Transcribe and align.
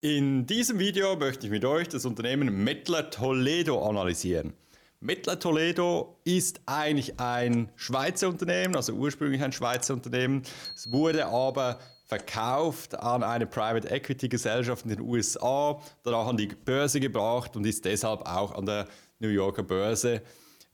In 0.00 0.46
diesem 0.46 0.78
Video 0.78 1.16
möchte 1.16 1.46
ich 1.46 1.50
mit 1.50 1.64
euch 1.64 1.88
das 1.88 2.04
Unternehmen 2.04 2.62
Mettler 2.62 3.10
Toledo 3.10 3.84
analysieren. 3.84 4.52
Mettler 5.00 5.40
Toledo 5.40 6.20
ist 6.22 6.60
eigentlich 6.66 7.18
ein 7.18 7.68
Schweizer 7.74 8.28
Unternehmen, 8.28 8.76
also 8.76 8.92
ursprünglich 8.92 9.42
ein 9.42 9.50
Schweizer 9.50 9.94
Unternehmen. 9.94 10.44
Es 10.76 10.92
wurde 10.92 11.26
aber 11.26 11.80
verkauft 12.06 12.96
an 12.96 13.24
eine 13.24 13.48
Private 13.48 13.90
Equity 13.90 14.28
Gesellschaft 14.28 14.84
in 14.84 14.90
den 14.90 15.00
USA, 15.00 15.82
danach 16.04 16.28
an 16.28 16.36
die 16.36 16.46
Börse 16.46 17.00
gebracht 17.00 17.56
und 17.56 17.66
ist 17.66 17.84
deshalb 17.84 18.20
auch 18.20 18.54
an 18.54 18.66
der 18.66 18.86
New 19.18 19.30
Yorker 19.30 19.64
Börse 19.64 20.22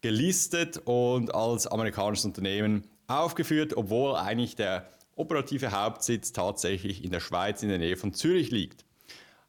gelistet 0.02 0.82
und 0.84 1.34
als 1.34 1.66
amerikanisches 1.66 2.26
Unternehmen 2.26 2.86
aufgeführt, 3.06 3.74
obwohl 3.74 4.16
eigentlich 4.16 4.54
der 4.54 4.86
operative 5.16 5.72
Hauptsitz 5.72 6.32
tatsächlich 6.32 7.02
in 7.02 7.10
der 7.10 7.20
Schweiz 7.20 7.62
in 7.62 7.70
der 7.70 7.78
Nähe 7.78 7.96
von 7.96 8.12
Zürich 8.12 8.50
liegt. 8.50 8.84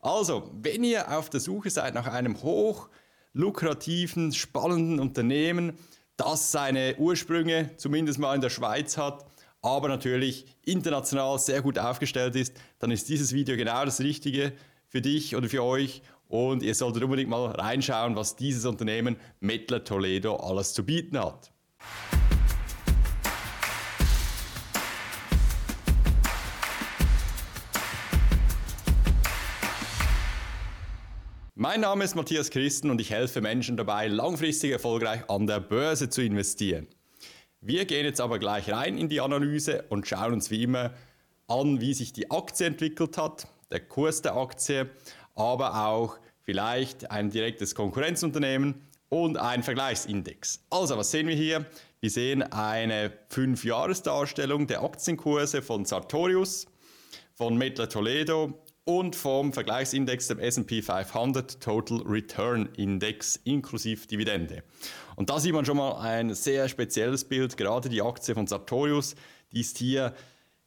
Also, 0.05 0.51
wenn 0.61 0.83
ihr 0.83 1.17
auf 1.17 1.31
der 1.31 1.39
Suche 1.39 1.71
seid 1.71 1.95
nach 1.95 2.05
einem 2.05 2.43
hoch 2.43 2.89
lukrativen, 3.33 4.33
spannenden 4.33 4.99
Unternehmen, 4.99 5.79
das 6.15 6.51
seine 6.51 6.95
Ursprünge 6.99 7.71
zumindest 7.77 8.19
mal 8.19 8.35
in 8.35 8.41
der 8.41 8.51
Schweiz 8.51 8.99
hat, 8.99 9.25
aber 9.63 9.87
natürlich 9.87 10.45
international 10.63 11.39
sehr 11.39 11.63
gut 11.63 11.79
aufgestellt 11.79 12.35
ist, 12.35 12.53
dann 12.77 12.91
ist 12.91 13.09
dieses 13.09 13.33
Video 13.33 13.57
genau 13.57 13.83
das 13.83 13.99
Richtige 13.99 14.53
für 14.87 15.01
dich 15.01 15.35
oder 15.35 15.49
für 15.49 15.63
euch 15.63 16.03
und 16.27 16.61
ihr 16.61 16.75
solltet 16.75 17.01
unbedingt 17.01 17.31
mal 17.31 17.47
reinschauen, 17.47 18.15
was 18.15 18.35
dieses 18.35 18.65
Unternehmen 18.65 19.17
Mettler 19.39 19.83
Toledo 19.83 20.35
alles 20.35 20.75
zu 20.75 20.85
bieten 20.85 21.17
hat. 21.17 21.51
Mein 31.57 31.79
Name 31.79 32.03
ist 32.03 32.15
Matthias 32.15 32.49
Christen 32.49 32.89
und 32.89 32.99
ich 32.99 33.11
helfe 33.11 33.39
Menschen 33.39 33.77
dabei, 33.77 34.09
langfristig 34.09 34.73
erfolgreich 34.73 35.29
an 35.29 35.47
der 35.47 35.61
Börse 35.61 36.09
zu 36.09 36.21
investieren. 36.21 36.85
Wir 37.61 37.85
gehen 37.85 38.03
jetzt 38.03 38.19
aber 38.19 38.39
gleich 38.39 38.69
rein 38.69 38.97
in 38.97 39.07
die 39.07 39.21
Analyse 39.21 39.85
und 39.87 40.05
schauen 40.05 40.33
uns 40.33 40.51
wie 40.51 40.63
immer 40.63 40.93
an, 41.47 41.79
wie 41.79 41.93
sich 41.93 42.11
die 42.11 42.29
Aktie 42.29 42.67
entwickelt 42.67 43.17
hat, 43.17 43.47
der 43.71 43.79
Kurs 43.79 44.21
der 44.21 44.35
Aktie, 44.35 44.89
aber 45.33 45.87
auch 45.87 46.17
vielleicht 46.41 47.09
ein 47.09 47.29
direktes 47.29 47.73
Konkurrenzunternehmen 47.73 48.81
und 49.07 49.37
ein 49.37 49.63
Vergleichsindex. 49.63 50.65
Also, 50.69 50.97
was 50.97 51.11
sehen 51.11 51.29
wir 51.29 51.35
hier? 51.35 51.65
Wir 52.01 52.09
sehen 52.09 52.43
eine 52.43 53.13
5-Jahres-Darstellung 53.31 54.67
der 54.67 54.83
Aktienkurse 54.83 55.61
von 55.61 55.85
Sartorius, 55.85 56.67
von 57.33 57.57
Mettler 57.57 57.87
Toledo 57.87 58.61
und 58.85 59.15
vom 59.15 59.51
Vergleichsindex 59.51 60.27
dem 60.27 60.39
S&P 60.39 60.83
500 60.83 61.59
Total 61.59 62.01
Return 62.01 62.69
Index 62.77 63.39
inklusive 63.43 64.07
Dividende. 64.07 64.63
Und 65.15 65.31
da 65.31 65.39
sieht 65.39 65.53
man 65.53 65.65
schon 65.65 65.77
mal 65.77 65.99
ein 65.99 66.33
sehr 66.35 66.69
spezielles 66.69 67.25
Bild, 67.25 67.57
gerade 67.57 67.89
die 67.89 68.03
Aktie 68.03 68.35
von 68.35 68.45
Sartorius, 68.45 69.15
die 69.51 69.61
ist 69.61 69.79
hier 69.79 70.13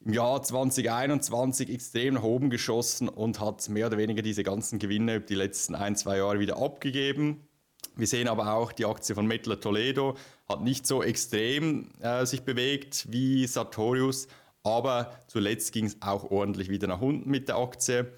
im 0.05 0.13
Jahr 0.13 0.43
2021 0.43 1.69
extrem 1.69 2.15
nach 2.15 2.23
oben 2.23 2.49
geschossen 2.49 3.07
und 3.07 3.39
hat 3.39 3.67
mehr 3.69 3.87
oder 3.87 3.97
weniger 3.97 4.21
diese 4.21 4.43
ganzen 4.43 4.79
Gewinne 4.79 5.15
über 5.15 5.25
die 5.25 5.35
letzten 5.35 5.75
ein, 5.75 5.95
zwei 5.95 6.17
Jahre 6.17 6.39
wieder 6.39 6.57
abgegeben. 6.57 7.47
Wir 7.95 8.07
sehen 8.07 8.27
aber 8.27 8.53
auch, 8.53 8.71
die 8.71 8.85
Aktie 8.85 9.15
von 9.15 9.27
Mettler 9.27 9.59
Toledo 9.59 10.15
hat 10.47 10.61
nicht 10.61 10.87
so 10.87 11.03
extrem 11.03 11.91
äh, 12.01 12.25
sich 12.25 12.43
bewegt 12.43 13.07
wie 13.09 13.45
Sartorius, 13.45 14.27
aber 14.77 15.11
zuletzt 15.27 15.71
ging 15.73 15.85
es 15.85 15.97
auch 16.01 16.29
ordentlich 16.31 16.69
wieder 16.69 16.87
nach 16.87 17.01
unten 17.01 17.29
mit 17.29 17.47
der 17.47 17.57
Aktie. 17.57 18.11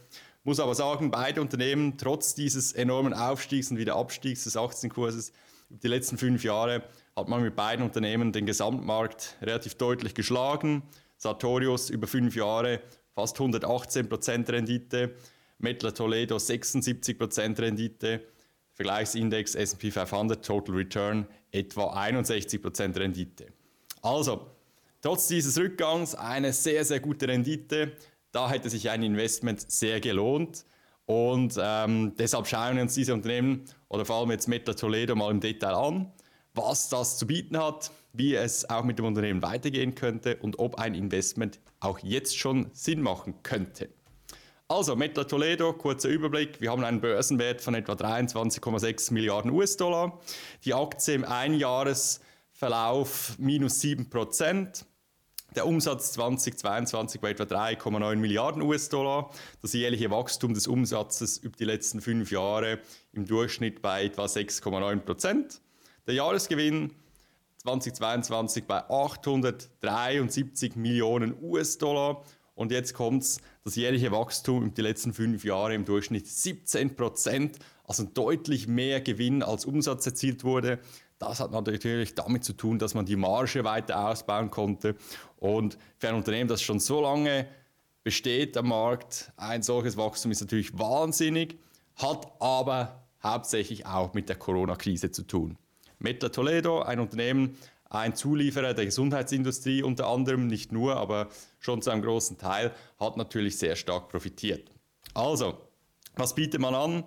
Muss 0.44 0.59
aber 0.59 0.75
sagen, 0.75 1.11
beide 1.11 1.41
Unternehmen, 1.41 1.97
trotz 1.97 2.33
dieses 2.35 2.73
enormen 2.73 3.13
Aufstiegs 3.13 3.71
und 3.71 3.77
wieder 3.77 3.95
Abstiegs 3.95 4.44
des 4.44 4.57
Aktienkurses 4.57 5.31
über 5.69 5.79
die 5.79 5.88
letzten 5.88 6.17
fünf 6.17 6.44
Jahre, 6.44 6.83
hat 7.16 7.27
man 7.27 7.44
mit 7.44 7.55
beiden 7.55 7.85
Unternehmen 7.85 8.31
den 8.31 8.45
Gesamtmarkt 8.45 9.38
relativ 9.41 9.75
deutlich 9.75 10.13
geschlagen. 10.13 10.84
Sartorius 11.17 11.90
über 11.90 12.07
fünf 12.07 12.35
Jahre 12.35 12.81
fast 13.13 13.38
118% 13.38 14.51
Rendite, 14.51 15.16
Mettler 15.59 15.94
Toledo 15.94 16.38
76% 16.38 17.59
Rendite, 17.59 18.25
Vergleichsindex 18.73 19.53
S&P 19.53 19.91
500 19.91 20.44
Total 20.44 20.75
Return 20.75 21.28
etwa 21.51 21.94
61% 21.94 22.97
Rendite. 22.97 23.47
Also, 24.01 24.47
Trotz 25.01 25.28
dieses 25.28 25.57
Rückgangs 25.57 26.13
eine 26.13 26.53
sehr, 26.53 26.85
sehr 26.85 27.00
gute 27.00 27.28
Rendite. 27.28 27.94
Da 28.31 28.51
hätte 28.51 28.69
sich 28.69 28.91
ein 28.91 29.01
Investment 29.01 29.72
sehr 29.72 30.00
gelohnt. 30.00 30.63
Und 31.06 31.57
ähm, 31.59 32.13
deshalb 32.17 32.45
schauen 32.47 32.75
wir 32.75 32.84
uns 32.84 32.94
diese 32.94 33.16
Unternehmen 33.16 33.66
oder 33.90 34.06
vor 34.06 34.17
allem 34.17 34.29
jetzt 34.31 34.47
Meta 34.47 34.73
Toledo 34.73 35.16
mal 35.16 35.31
im 35.31 35.40
Detail 35.40 35.73
an, 35.73 36.11
was 36.53 36.90
das 36.90 37.17
zu 37.17 37.25
bieten 37.25 37.57
hat, 37.57 37.91
wie 38.13 38.35
es 38.35 38.69
auch 38.69 38.84
mit 38.84 39.00
dem 39.00 39.06
Unternehmen 39.06 39.41
weitergehen 39.41 39.95
könnte 39.95 40.35
und 40.38 40.59
ob 40.59 40.75
ein 40.75 40.94
Investment 40.94 41.59
auch 41.79 41.97
jetzt 42.00 42.38
schon 42.38 42.69
Sinn 42.72 43.01
machen 43.01 43.34
könnte. 43.41 43.90
Also 44.67 44.95
Meta 44.95 45.23
Toledo, 45.23 45.73
kurzer 45.73 46.09
Überblick. 46.09 46.61
Wir 46.61 46.69
haben 46.72 46.84
einen 46.84 47.01
Börsenwert 47.01 47.61
von 47.61 47.73
etwa 47.73 47.94
23,6 47.94 49.11
Milliarden 49.11 49.50
US-Dollar. 49.51 50.19
Die 50.63 50.75
Aktie 50.75 51.16
im 51.16 51.25
Einjahresverlauf 51.25 53.34
minus 53.38 53.81
7 53.81 54.09
Prozent. 54.09 54.85
Der 55.53 55.67
Umsatz 55.67 56.13
2022 56.13 57.22
war 57.22 57.29
etwa 57.29 57.44
3,9 57.44 58.16
Milliarden 58.16 58.62
US-Dollar. 58.62 59.31
Das 59.62 59.73
jährliche 59.73 60.09
Wachstum 60.09 60.53
des 60.53 60.66
Umsatzes 60.66 61.38
über 61.39 61.57
die 61.57 61.66
letzten 61.66 62.00
fünf 62.00 62.31
Jahre 62.31 62.79
im 63.12 63.25
Durchschnitt 63.25 63.81
bei 63.81 64.06
etwa 64.06 64.25
6,9 64.25 65.00
Prozent. 65.00 65.61
Der 66.07 66.13
Jahresgewinn 66.13 66.91
2022 67.63 68.63
bei 68.63 68.90
873 68.90 70.78
Millionen 70.78 71.35
US-Dollar. 71.44 72.23
Und 72.56 72.72
jetzt 72.72 72.94
kommt 72.94 73.25
das 73.66 73.75
jährliche 73.75 74.13
Wachstum 74.13 74.63
über 74.63 74.75
die 74.75 74.81
letzten 74.81 75.11
fünf 75.11 75.44
Jahre 75.44 75.73
im 75.75 75.84
Durchschnitt 75.84 76.28
17 76.28 76.95
Prozent, 76.95 77.59
also 77.84 78.03
deutlich 78.06 78.69
mehr 78.69 79.01
Gewinn 79.01 79.44
als 79.44 79.66
Umsatz 79.66 80.06
erzielt 80.06 80.45
wurde. 80.45 80.79
Das 81.22 81.40
hat 81.40 81.52
natürlich 81.52 82.16
damit 82.16 82.44
zu 82.44 82.54
tun, 82.54 82.80
dass 82.80 82.96
man 82.96 83.06
die 83.06 83.16
Marge 83.16 83.64
weiter 83.64 84.09
ausbauen 84.09 84.50
konnte. 84.50 84.96
Und 85.38 85.78
für 86.00 86.09
ein 86.09 86.16
Unternehmen, 86.16 86.48
das 86.48 86.64
schon 86.64 86.80
so 86.80 87.00
lange 87.00 87.46
besteht 88.04 88.58
am 88.58 88.70
Markt, 88.70 89.32
ein 89.38 89.62
solches 89.62 89.98
Wachstum 89.98 90.32
ist 90.32 90.42
natürlich 90.42 90.80
wahnsinnig, 90.80 91.59
hat 91.98 92.26
aber 92.40 93.06
hauptsächlich 93.22 93.86
auch 93.86 94.16
mit 94.16 94.30
der 94.30 94.36
Corona-Krise 94.36 95.12
zu 95.12 95.22
tun. 95.22 95.59
Meta 96.00 96.30
Toledo, 96.30 96.82
ein 96.82 97.00
Unternehmen, 97.00 97.56
ein 97.92 98.16
Zulieferer 98.16 98.74
der 98.74 98.86
Gesundheitsindustrie 98.86 99.84
unter 99.84 100.08
anderem, 100.08 100.48
nicht 100.48 100.72
nur, 100.72 100.98
aber 100.98 101.28
schon 101.59 101.84
zu 101.84 101.92
einem 101.92 102.02
großen 102.02 102.40
Teil, 102.40 102.72
hat 103.00 103.18
natürlich 103.18 103.59
sehr 103.59 103.76
stark 103.76 104.09
profitiert. 104.09 104.72
Also, 105.14 105.59
was 106.16 106.34
bietet 106.34 106.62
man 106.62 106.74
an? 106.74 107.03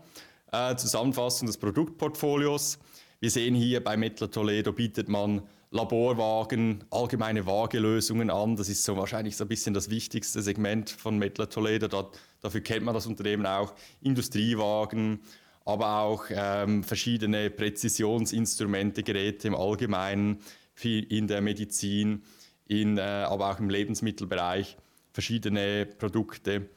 Äh, 0.53 0.77
Zusammenfassung 0.77 1.49
des 1.49 1.59
Produktportfolios. 1.59 2.79
Wir 3.25 3.31
sehen 3.31 3.55
hier 3.55 3.83
bei 3.83 3.97
Mettler 3.97 4.31
Toledo 4.31 4.71
bietet 4.71 5.09
man 5.09 5.41
Laborwagen, 5.71 6.85
allgemeine 6.91 7.47
Waagelösungen 7.47 8.29
an. 8.29 8.55
Das 8.55 8.69
ist 8.69 8.85
so 8.85 8.99
wahrscheinlich 8.99 9.35
so 9.35 9.45
ein 9.45 9.49
bisschen 9.49 9.73
das 9.73 9.89
wichtigste 9.89 10.43
Segment 10.43 10.91
von 10.91 11.19
Mettler 11.19 11.49
Toledo. 11.49 11.89
Dort, 11.89 12.21
dafür 12.43 12.61
kennt 12.61 12.85
man 12.85 12.93
das 12.93 13.07
Unternehmen 13.07 13.47
auch. 13.47 13.73
Industriewagen, 14.03 15.21
aber 15.65 16.01
auch 16.01 16.27
ähm, 16.29 16.85
verschiedene 16.85 17.49
Präzisionsinstrumente, 17.49 19.03
Geräte 19.03 19.49
im 19.49 19.55
Allgemeinen, 19.55 20.41
in 20.83 21.27
der 21.27 21.41
Medizin, 21.41 22.25
in, 22.67 22.99
äh, 22.99 23.01
aber 23.01 23.53
auch 23.53 23.59
im 23.59 23.71
Lebensmittelbereich, 23.71 24.77
verschiedene 25.15 25.87
Produkte, 25.87 26.69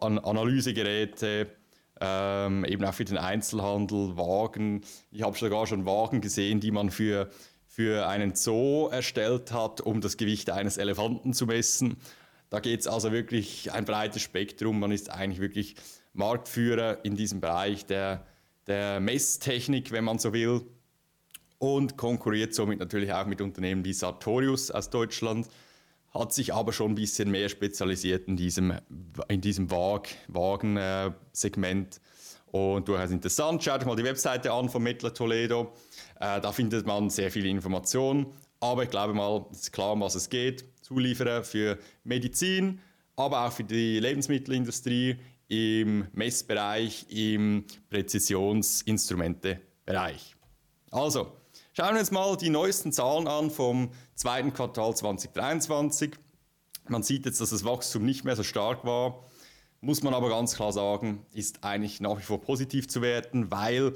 An 0.00 0.18
Analysegeräte, 0.18 1.48
ähm, 2.00 2.64
eben 2.64 2.84
auch 2.84 2.94
für 2.94 3.04
den 3.04 3.18
Einzelhandel, 3.18 4.16
Wagen. 4.16 4.82
Ich 5.10 5.22
habe 5.22 5.36
sogar 5.38 5.66
schon 5.66 5.84
Wagen 5.84 6.20
gesehen, 6.20 6.60
die 6.60 6.70
man 6.70 6.90
für, 6.90 7.30
für 7.66 8.08
einen 8.08 8.34
Zoo 8.34 8.88
erstellt 8.88 9.52
hat, 9.52 9.80
um 9.80 10.00
das 10.00 10.16
Gewicht 10.16 10.50
eines 10.50 10.78
Elefanten 10.78 11.34
zu 11.34 11.46
messen. 11.46 11.98
Da 12.48 12.60
geht 12.60 12.80
es 12.80 12.86
also 12.86 13.12
wirklich 13.12 13.72
ein 13.72 13.84
breites 13.84 14.22
Spektrum. 14.22 14.80
Man 14.80 14.90
ist 14.90 15.10
eigentlich 15.10 15.40
wirklich 15.40 15.76
Marktführer 16.12 17.04
in 17.04 17.14
diesem 17.14 17.40
Bereich 17.40 17.86
der, 17.86 18.26
der 18.66 18.98
Messtechnik, 19.00 19.92
wenn 19.92 20.04
man 20.04 20.18
so 20.18 20.32
will, 20.32 20.62
und 21.58 21.98
konkurriert 21.98 22.54
somit 22.54 22.80
natürlich 22.80 23.12
auch 23.12 23.26
mit 23.26 23.40
Unternehmen 23.40 23.84
wie 23.84 23.92
Sartorius 23.92 24.70
aus 24.70 24.88
Deutschland 24.88 25.46
hat 26.12 26.32
sich 26.32 26.54
aber 26.54 26.72
schon 26.72 26.92
ein 26.92 26.94
bisschen 26.96 27.30
mehr 27.30 27.48
spezialisiert 27.48 28.28
in 28.28 28.36
diesem, 28.36 28.74
in 29.28 29.40
diesem 29.40 29.68
Wagen-Segment. 29.70 31.96
Äh, 31.96 32.00
und 32.52 32.88
durchaus 32.88 33.12
interessant. 33.12 33.62
Schaut 33.62 33.80
euch 33.80 33.86
mal 33.86 33.94
die 33.94 34.02
Webseite 34.02 34.52
an 34.52 34.68
von 34.68 34.82
Mittler 34.82 35.14
Toledo. 35.14 35.72
Äh, 36.18 36.40
da 36.40 36.50
findet 36.50 36.84
man 36.84 37.08
sehr 37.08 37.30
viele 37.30 37.48
Informationen. 37.48 38.26
Aber 38.58 38.82
ich 38.82 38.90
glaube 38.90 39.14
mal, 39.14 39.46
es 39.52 39.60
ist 39.60 39.70
klar, 39.72 39.92
um 39.92 40.00
was 40.00 40.16
es 40.16 40.28
geht. 40.28 40.64
Zulieferer 40.82 41.44
für 41.44 41.78
Medizin, 42.02 42.80
aber 43.14 43.46
auch 43.46 43.52
für 43.52 43.62
die 43.64 44.00
Lebensmittelindustrie 44.00 45.18
im 45.48 46.08
Messbereich, 46.12 47.06
im 47.08 47.66
Präzisionsinstrumente-Bereich. 47.88 50.34
Also, 50.90 51.39
schauen 51.80 51.94
wir 51.94 52.00
uns 52.00 52.10
mal 52.10 52.36
die 52.36 52.50
neuesten 52.50 52.92
Zahlen 52.92 53.26
an 53.26 53.50
vom 53.50 53.88
zweiten 54.14 54.52
Quartal 54.52 54.94
2023. 54.94 56.10
Man 56.88 57.02
sieht 57.02 57.24
jetzt, 57.24 57.40
dass 57.40 57.48
das 57.48 57.64
Wachstum 57.64 58.04
nicht 58.04 58.22
mehr 58.22 58.36
so 58.36 58.42
stark 58.42 58.84
war, 58.84 59.24
muss 59.80 60.02
man 60.02 60.12
aber 60.12 60.28
ganz 60.28 60.54
klar 60.54 60.74
sagen, 60.74 61.24
ist 61.32 61.64
eigentlich 61.64 62.02
nach 62.02 62.18
wie 62.18 62.22
vor 62.22 62.42
positiv 62.42 62.86
zu 62.86 63.00
werten, 63.00 63.50
weil 63.50 63.94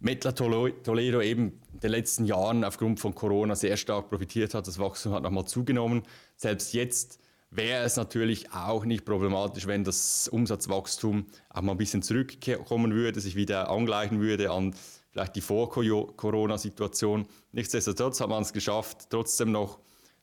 Metla 0.00 0.32
Toledo 0.32 1.20
eben 1.20 1.60
in 1.72 1.80
den 1.80 1.90
letzten 1.92 2.24
Jahren 2.24 2.64
aufgrund 2.64 2.98
von 2.98 3.14
Corona 3.14 3.54
sehr 3.54 3.76
stark 3.76 4.08
profitiert 4.08 4.52
hat. 4.54 4.66
Das 4.66 4.80
Wachstum 4.80 5.12
hat 5.12 5.22
nochmal 5.22 5.44
zugenommen. 5.44 6.02
Selbst 6.34 6.74
jetzt 6.74 7.20
wäre 7.52 7.84
es 7.84 7.94
natürlich 7.94 8.52
auch 8.52 8.84
nicht 8.84 9.04
problematisch, 9.04 9.68
wenn 9.68 9.84
das 9.84 10.26
Umsatzwachstum 10.26 11.26
auch 11.50 11.62
mal 11.62 11.72
ein 11.72 11.78
bisschen 11.78 12.02
zurückkommen 12.02 12.92
würde, 12.92 13.20
sich 13.20 13.36
wieder 13.36 13.70
angleichen 13.70 14.18
würde 14.18 14.50
an 14.50 14.74
vielleicht 15.10 15.36
die 15.36 15.40
Vor-Corona-Situation. 15.40 17.26
Nichtsdestotrotz 17.52 18.20
hat 18.20 18.28
man 18.28 18.42
es 18.42 18.52
geschafft, 18.52 19.08
trotzdem 19.10 19.52
noch 19.52 19.78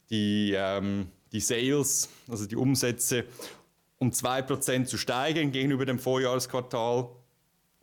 die, 0.09 0.53
ähm, 0.55 1.07
die 1.31 1.39
Sales, 1.39 2.09
also 2.29 2.45
die 2.45 2.55
Umsätze, 2.55 3.25
um 3.97 4.11
2% 4.11 4.85
zu 4.85 4.97
steigen 4.97 5.51
gegenüber 5.51 5.85
dem 5.85 5.99
Vorjahresquartal. 5.99 7.09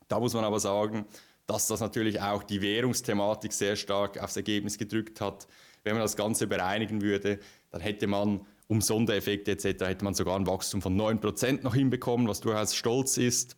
Da 0.08 0.20
muss 0.20 0.34
man 0.34 0.44
aber 0.44 0.60
sagen, 0.60 1.06
dass 1.46 1.66
das 1.66 1.80
natürlich 1.80 2.20
auch 2.20 2.42
die 2.42 2.62
Währungsthematik 2.62 3.52
sehr 3.52 3.76
stark 3.76 4.22
aufs 4.22 4.36
Ergebnis 4.36 4.78
gedrückt 4.78 5.20
hat. 5.20 5.48
Wenn 5.82 5.94
man 5.94 6.02
das 6.02 6.16
Ganze 6.16 6.46
bereinigen 6.46 7.02
würde, 7.02 7.40
dann 7.70 7.80
hätte 7.80 8.06
man 8.06 8.46
um 8.68 8.80
Sondereffekte 8.80 9.50
etc. 9.50 9.84
hätte 9.84 10.04
man 10.04 10.14
sogar 10.14 10.36
ein 10.36 10.46
Wachstum 10.46 10.80
von 10.80 10.98
9% 10.98 11.62
noch 11.62 11.74
hinbekommen, 11.74 12.28
was 12.28 12.40
durchaus 12.40 12.74
stolz 12.74 13.18
ist. 13.18 13.56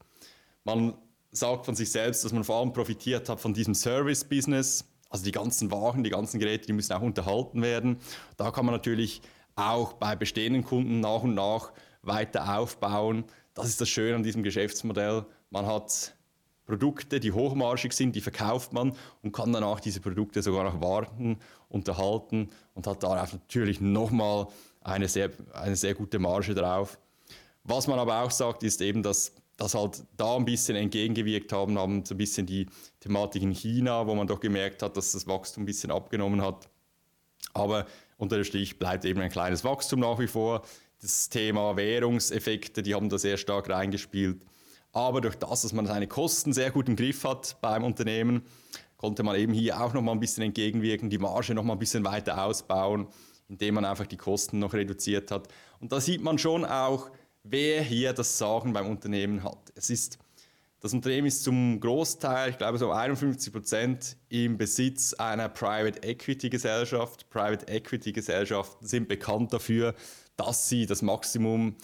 Man 0.64 0.94
sagt 1.36 1.66
von 1.66 1.74
sich 1.74 1.90
selbst, 1.90 2.24
dass 2.24 2.32
man 2.32 2.44
vor 2.44 2.60
allem 2.60 2.72
profitiert 2.72 3.28
hat 3.28 3.40
von 3.40 3.52
diesem 3.54 3.74
Service-Business. 3.74 4.84
Also 5.10 5.24
die 5.24 5.32
ganzen 5.32 5.70
Wagen, 5.70 6.02
die 6.02 6.10
ganzen 6.10 6.40
Geräte, 6.40 6.66
die 6.66 6.72
müssen 6.72 6.92
auch 6.92 7.02
unterhalten 7.02 7.62
werden. 7.62 7.98
Da 8.36 8.50
kann 8.50 8.64
man 8.64 8.74
natürlich 8.74 9.20
auch 9.56 9.94
bei 9.94 10.16
bestehenden 10.16 10.64
Kunden 10.64 11.00
nach 11.00 11.22
und 11.22 11.34
nach 11.34 11.72
weiter 12.02 12.58
aufbauen. 12.58 13.24
Das 13.54 13.68
ist 13.68 13.80
das 13.80 13.88
Schöne 13.88 14.16
an 14.16 14.22
diesem 14.22 14.42
Geschäftsmodell. 14.42 15.24
Man 15.50 15.66
hat 15.66 16.14
Produkte, 16.66 17.20
die 17.20 17.32
hochmarschig 17.32 17.92
sind, 17.92 18.16
die 18.16 18.20
verkauft 18.20 18.72
man 18.72 18.94
und 19.22 19.32
kann 19.32 19.52
danach 19.52 19.80
diese 19.80 20.00
Produkte 20.00 20.42
sogar 20.42 20.64
noch 20.64 20.80
warten, 20.80 21.38
unterhalten 21.68 22.50
und 22.74 22.86
hat 22.86 23.02
darauf 23.02 23.32
natürlich 23.32 23.80
nochmal 23.80 24.48
eine 24.80 25.08
sehr, 25.08 25.30
eine 25.52 25.76
sehr 25.76 25.94
gute 25.94 26.18
Marge 26.18 26.54
drauf. 26.54 26.98
Was 27.64 27.86
man 27.86 27.98
aber 27.98 28.22
auch 28.22 28.30
sagt, 28.30 28.62
ist 28.62 28.80
eben, 28.80 29.02
dass 29.02 29.32
das 29.56 29.74
halt 29.74 30.04
da 30.16 30.36
ein 30.36 30.44
bisschen 30.44 30.76
entgegengewirkt 30.76 31.52
haben, 31.52 31.78
haben 31.78 32.04
so 32.04 32.14
ein 32.14 32.18
bisschen 32.18 32.46
die 32.46 32.66
Thematik 33.00 33.42
in 33.42 33.52
China, 33.52 34.06
wo 34.06 34.14
man 34.14 34.26
doch 34.26 34.40
gemerkt 34.40 34.82
hat, 34.82 34.96
dass 34.96 35.12
das 35.12 35.26
Wachstum 35.26 35.62
ein 35.62 35.66
bisschen 35.66 35.90
abgenommen 35.90 36.42
hat. 36.42 36.68
Aber 37.52 37.86
unter 38.16 38.36
dem 38.36 38.44
Strich 38.44 38.78
bleibt 38.78 39.04
eben 39.04 39.20
ein 39.20 39.30
kleines 39.30 39.64
Wachstum 39.64 40.00
nach 40.00 40.18
wie 40.18 40.26
vor. 40.26 40.62
Das 41.00 41.28
Thema 41.28 41.76
Währungseffekte, 41.76 42.82
die 42.82 42.94
haben 42.94 43.08
da 43.08 43.18
sehr 43.18 43.36
stark 43.36 43.68
reingespielt. 43.68 44.42
Aber 44.92 45.20
durch 45.20 45.36
das, 45.36 45.62
dass 45.62 45.72
man 45.72 45.86
seine 45.86 46.06
Kosten 46.06 46.52
sehr 46.52 46.70
gut 46.70 46.88
im 46.88 46.96
Griff 46.96 47.24
hat 47.24 47.60
beim 47.60 47.84
Unternehmen, 47.84 48.42
konnte 48.96 49.22
man 49.22 49.36
eben 49.36 49.52
hier 49.52 49.80
auch 49.80 49.92
noch 49.92 50.02
mal 50.02 50.12
ein 50.12 50.20
bisschen 50.20 50.44
entgegenwirken, 50.44 51.10
die 51.10 51.18
Marge 51.18 51.54
noch 51.54 51.64
mal 51.64 51.74
ein 51.74 51.78
bisschen 51.78 52.04
weiter 52.04 52.44
ausbauen 52.44 53.08
indem 53.48 53.74
man 53.74 53.84
einfach 53.84 54.06
die 54.06 54.16
Kosten 54.16 54.58
noch 54.58 54.72
reduziert 54.72 55.30
hat. 55.30 55.48
Und 55.80 55.92
da 55.92 56.00
sieht 56.00 56.22
man 56.22 56.38
schon 56.38 56.64
auch, 56.64 57.10
wer 57.44 57.82
hier 57.82 58.12
das 58.12 58.36
Sagen 58.36 58.72
beim 58.72 58.88
Unternehmen 58.88 59.44
hat. 59.44 59.72
Es 59.76 59.90
ist, 59.90 60.18
das 60.80 60.92
Unternehmen 60.92 61.28
ist 61.28 61.44
zum 61.44 61.78
Großteil, 61.78 62.50
ich 62.50 62.58
glaube 62.58 62.78
so 62.78 62.90
51 62.90 63.52
Prozent, 63.52 64.16
im 64.30 64.58
Besitz 64.58 65.14
einer 65.14 65.48
Private 65.48 66.02
Equity 66.02 66.50
Gesellschaft. 66.50 67.28
Private 67.30 67.68
Equity 67.68 68.12
Gesellschaften 68.12 68.86
sind 68.86 69.08
bekannt 69.08 69.52
dafür, 69.52 69.94
dass 70.36 70.68
sie 70.68 70.86
das 70.86 71.02
Maximum 71.02 71.76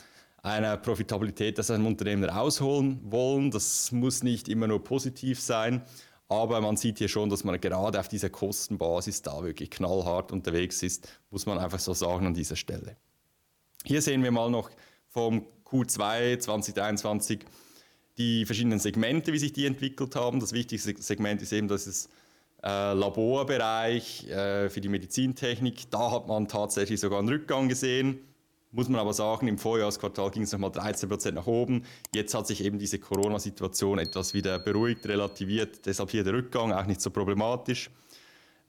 einer 0.43 0.79
Profitabilität 0.79 1.61
aus 1.61 1.71
einem 1.71 1.87
Unternehmen 1.87 2.25
rausholen 2.25 3.01
wollen. 3.05 3.51
Das 3.51 3.93
muss 3.93 4.23
nicht 4.23 4.49
immer 4.49 4.67
nur 4.67 4.83
positiv 4.83 5.39
sein. 5.41 5.83
Aber 6.29 6.61
man 6.61 6.77
sieht 6.77 6.99
hier 6.99 7.09
schon, 7.09 7.29
dass 7.29 7.45
man 7.45 7.61
gerade 7.61 7.99
auf 7.99 8.09
dieser 8.09 8.31
Kostenbasis 8.31 9.21
da 9.23 9.43
wirklich 9.43 9.71
knallhart 9.71 10.31
unterwegs 10.31 10.83
ist, 10.83 11.09
muss 11.31 11.45
man 11.45 11.59
einfach 11.59 11.81
so 11.81 11.93
sagen 11.93 12.27
an 12.29 12.35
dieser 12.35 12.55
Stelle. 12.55 12.97
Hier 13.85 14.01
sehen 14.01 14.23
wir 14.23 14.31
mal 14.31 14.49
noch 14.49 14.71
vom 15.11 15.47
Q2 15.67 16.39
2023 16.39 17.41
die 18.19 18.45
verschiedenen 18.45 18.79
Segmente, 18.79 19.33
wie 19.33 19.39
sich 19.39 19.53
die 19.53 19.67
entwickelt 19.67 20.17
haben. 20.17 20.41
Das 20.41 20.53
wichtigste 20.53 20.95
Segment 21.01 21.43
ist 21.43 21.53
eben 21.53 21.69
das 21.69 22.09
äh, 22.63 22.93
Laborbereich 22.93 24.29
äh, 24.29 24.69
für 24.69 24.81
die 24.81 24.89
Medizintechnik. 24.89 25.91
Da 25.91 26.11
hat 26.11 26.29
man 26.29 26.49
tatsächlich 26.49 27.01
sogar 27.01 27.19
einen 27.19 27.29
Rückgang 27.29 27.69
gesehen. 27.69 28.19
Muss 28.73 28.89
man 28.89 29.01
aber 29.01 29.13
sagen, 29.13 29.49
im 29.49 29.59
Vorjahresquartal 29.59 30.31
ging 30.31 30.43
es 30.43 30.53
nochmal 30.53 30.71
13% 30.71 31.33
nach 31.33 31.47
oben. 31.47 31.85
Jetzt 32.15 32.35
hat 32.35 32.47
sich 32.47 32.63
eben 32.63 32.79
diese 32.79 33.01
Corona-Situation 33.01 33.99
etwas 33.99 34.33
wieder 34.33 34.61
beruhigt, 34.61 35.07
relativiert. 35.07 35.87
Deshalb 35.87 36.11
hier 36.11 36.23
der 36.23 36.35
Rückgang, 36.35 36.73
auch 36.73 36.87
nicht 36.87 37.01
so 37.01 37.11
problematisch. 37.11 37.91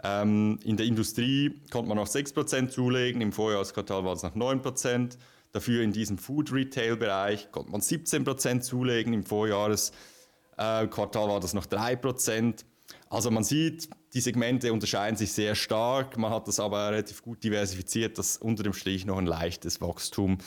Ähm, 0.03 0.57
in 0.63 0.77
der 0.77 0.87
Industrie 0.87 1.61
konnte 1.69 1.89
man 1.89 1.97
noch 1.97 2.07
6% 2.07 2.69
zulegen, 2.69 3.21
im 3.21 3.31
Vorjahresquartal 3.31 4.03
war 4.03 4.13
es 4.13 4.23
noch 4.23 4.35
9%. 4.35 5.17
Dafür 5.51 5.83
in 5.83 5.91
diesem 5.91 6.17
Food-Retail-Bereich 6.17 7.51
konnte 7.51 7.71
man 7.71 7.81
17% 7.81 8.61
zulegen, 8.61 9.13
im 9.13 9.23
Vorjahresquartal 9.23 11.27
war 11.27 11.39
das 11.39 11.53
noch 11.53 11.65
3%. 11.65 12.63
Also 13.09 13.31
man 13.31 13.43
sieht, 13.43 13.89
die 14.13 14.21
Segmente 14.21 14.71
unterscheiden 14.71 15.17
sich 15.17 15.33
sehr 15.33 15.55
stark. 15.55 16.17
Man 16.17 16.31
hat 16.31 16.47
das 16.47 16.59
aber 16.59 16.89
relativ 16.89 17.21
gut 17.21 17.43
diversifiziert, 17.43 18.17
dass 18.17 18.37
unter 18.37 18.63
dem 18.63 18.73
Strich 18.73 19.05
noch 19.05 19.17
ein 19.17 19.25
leichtes 19.25 19.81
Wachstum 19.81 20.37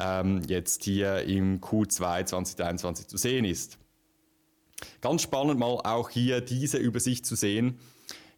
ähm, 0.00 0.42
jetzt 0.48 0.84
hier 0.84 1.22
im 1.22 1.60
Q2 1.60 2.26
2023 2.26 3.06
zu 3.06 3.16
sehen 3.16 3.44
ist. 3.44 3.78
Ganz 5.00 5.22
spannend 5.22 5.58
mal 5.58 5.66
auch 5.66 6.10
hier 6.10 6.40
diese 6.40 6.78
Übersicht 6.78 7.26
zu 7.26 7.34
sehen. 7.34 7.78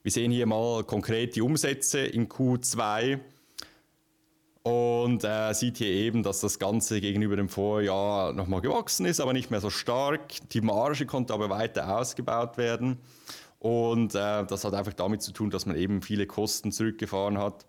Wir 0.03 0.11
sehen 0.11 0.33
hier 0.33 0.47
mal 0.47 0.85
konkret 0.85 1.37
die 1.37 1.43
Umsätze 1.43 2.01
im 2.01 2.29
Q2 2.29 3.21
und 4.63 5.25
äh, 5.25 5.53
sieht 5.55 5.79
hier 5.79 5.89
eben, 5.89 6.23
dass 6.23 6.41
das 6.41 6.59
Ganze 6.59 7.01
gegenüber 7.01 7.35
dem 7.37 7.49
Vorjahr 7.49 8.33
nochmal 8.33 8.61
gewachsen 8.61 9.07
ist, 9.07 9.21
aber 9.21 9.33
nicht 9.33 9.51
mehr 9.51 9.61
so 9.61 9.71
stark. 9.71 10.49
Die 10.51 10.61
Marge 10.61 11.05
konnte 11.07 11.35
aber 11.35 11.51
weiter 11.51 11.99
ausgebaut 11.99 12.57
werden. 12.59 12.99
Und 13.59 14.15
äh, 14.15 14.45
das 14.45 14.65
hat 14.65 14.75
einfach 14.75 14.93
damit 14.93 15.23
zu 15.23 15.33
tun, 15.33 15.51
dass 15.51 15.67
man 15.67 15.77
eben 15.77 16.03
viele 16.03 16.27
Kosten 16.27 16.71
zurückgefahren 16.71 17.39
hat. 17.39 17.67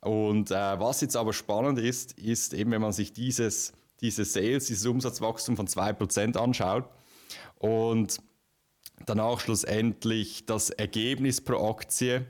Und 0.00 0.50
äh, 0.50 0.80
was 0.80 1.00
jetzt 1.00 1.16
aber 1.16 1.32
spannend 1.32 1.78
ist, 1.78 2.18
ist 2.18 2.54
eben, 2.54 2.70
wenn 2.72 2.80
man 2.80 2.92
sich 2.92 3.12
dieses, 3.12 3.72
dieses 4.00 4.32
Sales, 4.32 4.66
dieses 4.66 4.86
Umsatzwachstum 4.86 5.56
von 5.56 5.68
2% 5.68 6.36
anschaut 6.36 6.88
und 7.58 8.18
danach 9.06 9.40
schlussendlich 9.40 10.46
das 10.46 10.70
Ergebnis 10.70 11.40
pro 11.40 11.70
Aktie 11.70 12.26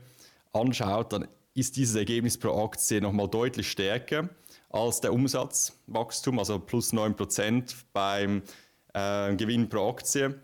anschaut, 0.53 1.13
dann 1.13 1.27
ist 1.53 1.75
dieses 1.75 1.95
Ergebnis 1.95 2.37
pro 2.37 2.63
Aktie 2.63 3.01
nochmal 3.01 3.27
deutlich 3.27 3.69
stärker 3.69 4.29
als 4.69 5.01
der 5.01 5.13
Umsatzwachstum, 5.13 6.39
also 6.39 6.59
plus 6.59 6.93
9% 6.93 7.75
beim 7.93 8.41
äh, 8.93 9.35
Gewinn 9.35 9.67
pro 9.67 9.89
Aktie 9.89 10.39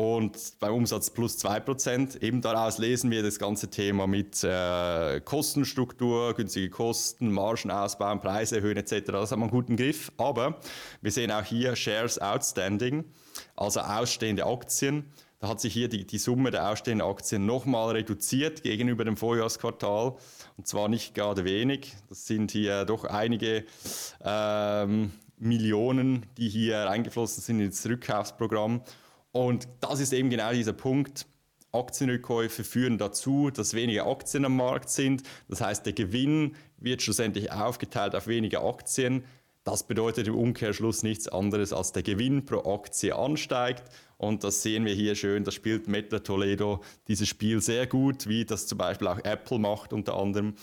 und 0.00 0.58
beim 0.60 0.72
Umsatz 0.74 1.10
plus 1.10 1.38
2%. 1.44 2.22
Eben 2.22 2.40
daraus 2.40 2.78
lesen 2.78 3.10
wir 3.10 3.22
das 3.22 3.38
ganze 3.38 3.68
Thema 3.68 4.06
mit 4.06 4.42
äh, 4.42 5.20
Kostenstruktur, 5.20 6.32
günstige 6.34 6.70
Kosten, 6.70 7.30
Margen 7.30 7.70
ausbauen, 7.70 8.20
Preise 8.20 8.56
erhöhen 8.56 8.78
etc. 8.78 9.12
Das 9.12 9.30
hat 9.30 9.38
man 9.38 9.50
einen 9.50 9.58
guten 9.58 9.76
Griff. 9.76 10.10
Aber 10.16 10.58
wir 11.02 11.10
sehen 11.10 11.30
auch 11.30 11.44
hier 11.44 11.76
Shares 11.76 12.18
Outstanding, 12.18 13.04
also 13.56 13.80
ausstehende 13.80 14.46
Aktien. 14.46 15.04
Da 15.40 15.48
hat 15.48 15.60
sich 15.60 15.72
hier 15.72 15.88
die, 15.88 16.06
die 16.06 16.18
Summe 16.18 16.50
der 16.50 16.68
ausstehenden 16.68 17.06
Aktien 17.06 17.46
nochmal 17.46 17.92
reduziert 17.92 18.62
gegenüber 18.62 19.06
dem 19.06 19.16
Vorjahresquartal. 19.16 20.16
Und 20.58 20.68
zwar 20.68 20.88
nicht 20.88 21.14
gerade 21.14 21.44
wenig. 21.44 21.94
Das 22.10 22.26
sind 22.26 22.50
hier 22.50 22.84
doch 22.84 23.04
einige 23.04 23.64
ähm, 24.22 25.12
Millionen, 25.38 26.26
die 26.36 26.50
hier 26.50 26.90
eingeflossen 26.90 27.42
sind 27.42 27.60
ins 27.60 27.86
Rückkaufsprogramm. 27.88 28.82
Und 29.32 29.66
das 29.80 30.00
ist 30.00 30.12
eben 30.12 30.28
genau 30.28 30.52
dieser 30.52 30.74
Punkt. 30.74 31.26
Aktienrückkäufe 31.72 32.62
führen 32.62 32.98
dazu, 32.98 33.50
dass 33.50 33.72
weniger 33.72 34.06
Aktien 34.08 34.44
am 34.44 34.56
Markt 34.56 34.90
sind. 34.90 35.22
Das 35.48 35.62
heißt, 35.62 35.86
der 35.86 35.94
Gewinn 35.94 36.54
wird 36.76 37.00
schlussendlich 37.00 37.50
aufgeteilt 37.50 38.14
auf 38.14 38.26
weniger 38.26 38.62
Aktien. 38.62 39.24
Das 39.64 39.86
bedeutet 39.86 40.26
im 40.26 40.36
Umkehrschluss 40.36 41.02
nichts 41.02 41.28
anderes, 41.28 41.72
als 41.72 41.92
der 41.92 42.02
Gewinn 42.02 42.44
pro 42.44 42.74
Aktie 42.74 43.14
ansteigt. 43.14 43.84
Und 44.20 44.44
das 44.44 44.62
sehen 44.62 44.84
wir 44.84 44.92
hier 44.92 45.14
schön. 45.14 45.44
Das 45.44 45.54
spielt 45.54 45.88
Meta 45.88 46.18
Toledo 46.18 46.82
dieses 47.08 47.26
Spiel 47.26 47.62
sehr 47.62 47.86
gut, 47.86 48.28
wie 48.28 48.44
das 48.44 48.66
zum 48.66 48.76
Beispiel 48.76 49.08
auch 49.08 49.18
Apple 49.24 49.58
macht 49.58 49.94
unter 49.94 50.14
anderem. 50.14 50.56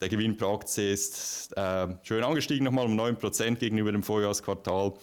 Der 0.00 0.08
Gewinn 0.08 0.36
pro 0.36 0.54
Aktie 0.54 0.92
ist 0.92 1.56
äh, 1.56 1.86
schön 2.02 2.24
angestiegen, 2.24 2.64
nochmal 2.64 2.86
um 2.86 2.98
9% 2.98 3.54
gegenüber 3.54 3.92
dem 3.92 4.02
Vorjahresquartal. 4.02 4.94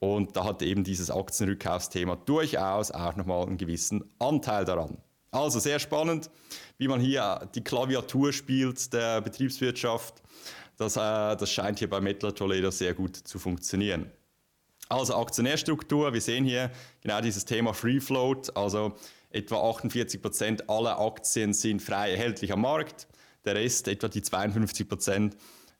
Und 0.00 0.34
da 0.36 0.42
hat 0.42 0.60
eben 0.62 0.82
dieses 0.82 1.08
Aktienrückkaufsthema 1.12 2.16
durchaus 2.16 2.90
auch 2.90 3.14
nochmal 3.14 3.46
einen 3.46 3.58
gewissen 3.58 4.10
Anteil 4.18 4.64
daran. 4.64 4.98
Also 5.30 5.60
sehr 5.60 5.78
spannend, 5.78 6.30
wie 6.78 6.88
man 6.88 7.00
hier 7.00 7.48
die 7.54 7.62
Klaviatur 7.62 8.32
spielt 8.32 8.92
der 8.92 9.20
Betriebswirtschaft. 9.20 10.20
Das, 10.78 10.96
äh, 10.96 11.36
das 11.36 11.48
scheint 11.48 11.78
hier 11.78 11.88
bei 11.88 12.00
Mettler 12.00 12.34
Toledo 12.34 12.72
sehr 12.72 12.94
gut 12.94 13.14
zu 13.14 13.38
funktionieren. 13.38 14.10
Also 14.92 15.16
Aktionärstruktur, 15.16 16.12
wir 16.12 16.20
sehen 16.20 16.44
hier 16.44 16.70
genau 17.00 17.22
dieses 17.22 17.46
Thema 17.46 17.72
Free 17.72 17.98
Float, 17.98 18.54
also 18.54 18.94
etwa 19.30 19.70
48 19.70 20.20
Prozent 20.20 20.68
aller 20.68 21.00
Aktien 21.00 21.54
sind 21.54 21.80
frei 21.80 22.10
erhältlich 22.10 22.52
am 22.52 22.60
Markt, 22.60 23.08
der 23.46 23.54
Rest, 23.54 23.88
etwa 23.88 24.08
die 24.08 24.20
52%, 24.20 24.86
Prozent, 24.86 25.36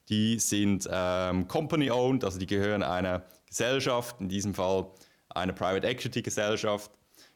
die 0.09 0.39
sind 0.39 0.89
ähm, 0.91 1.47
Company-owned, 1.47 2.25
also 2.25 2.39
die 2.39 2.47
gehören 2.47 2.83
einer 2.83 3.23
Gesellschaft, 3.47 4.17
in 4.19 4.31
diesem 4.31 4.55
Fall 4.55 4.87
einer 5.29 5.53
Private 5.53 5.87
Equity 5.87 6.23
Gesellschaft. 6.23 6.91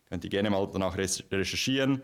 Könnt 0.09 0.25
ihr 0.25 0.31
gerne 0.31 0.49
mal 0.49 0.67
danach 0.73 0.97
recherchieren. 0.97 2.01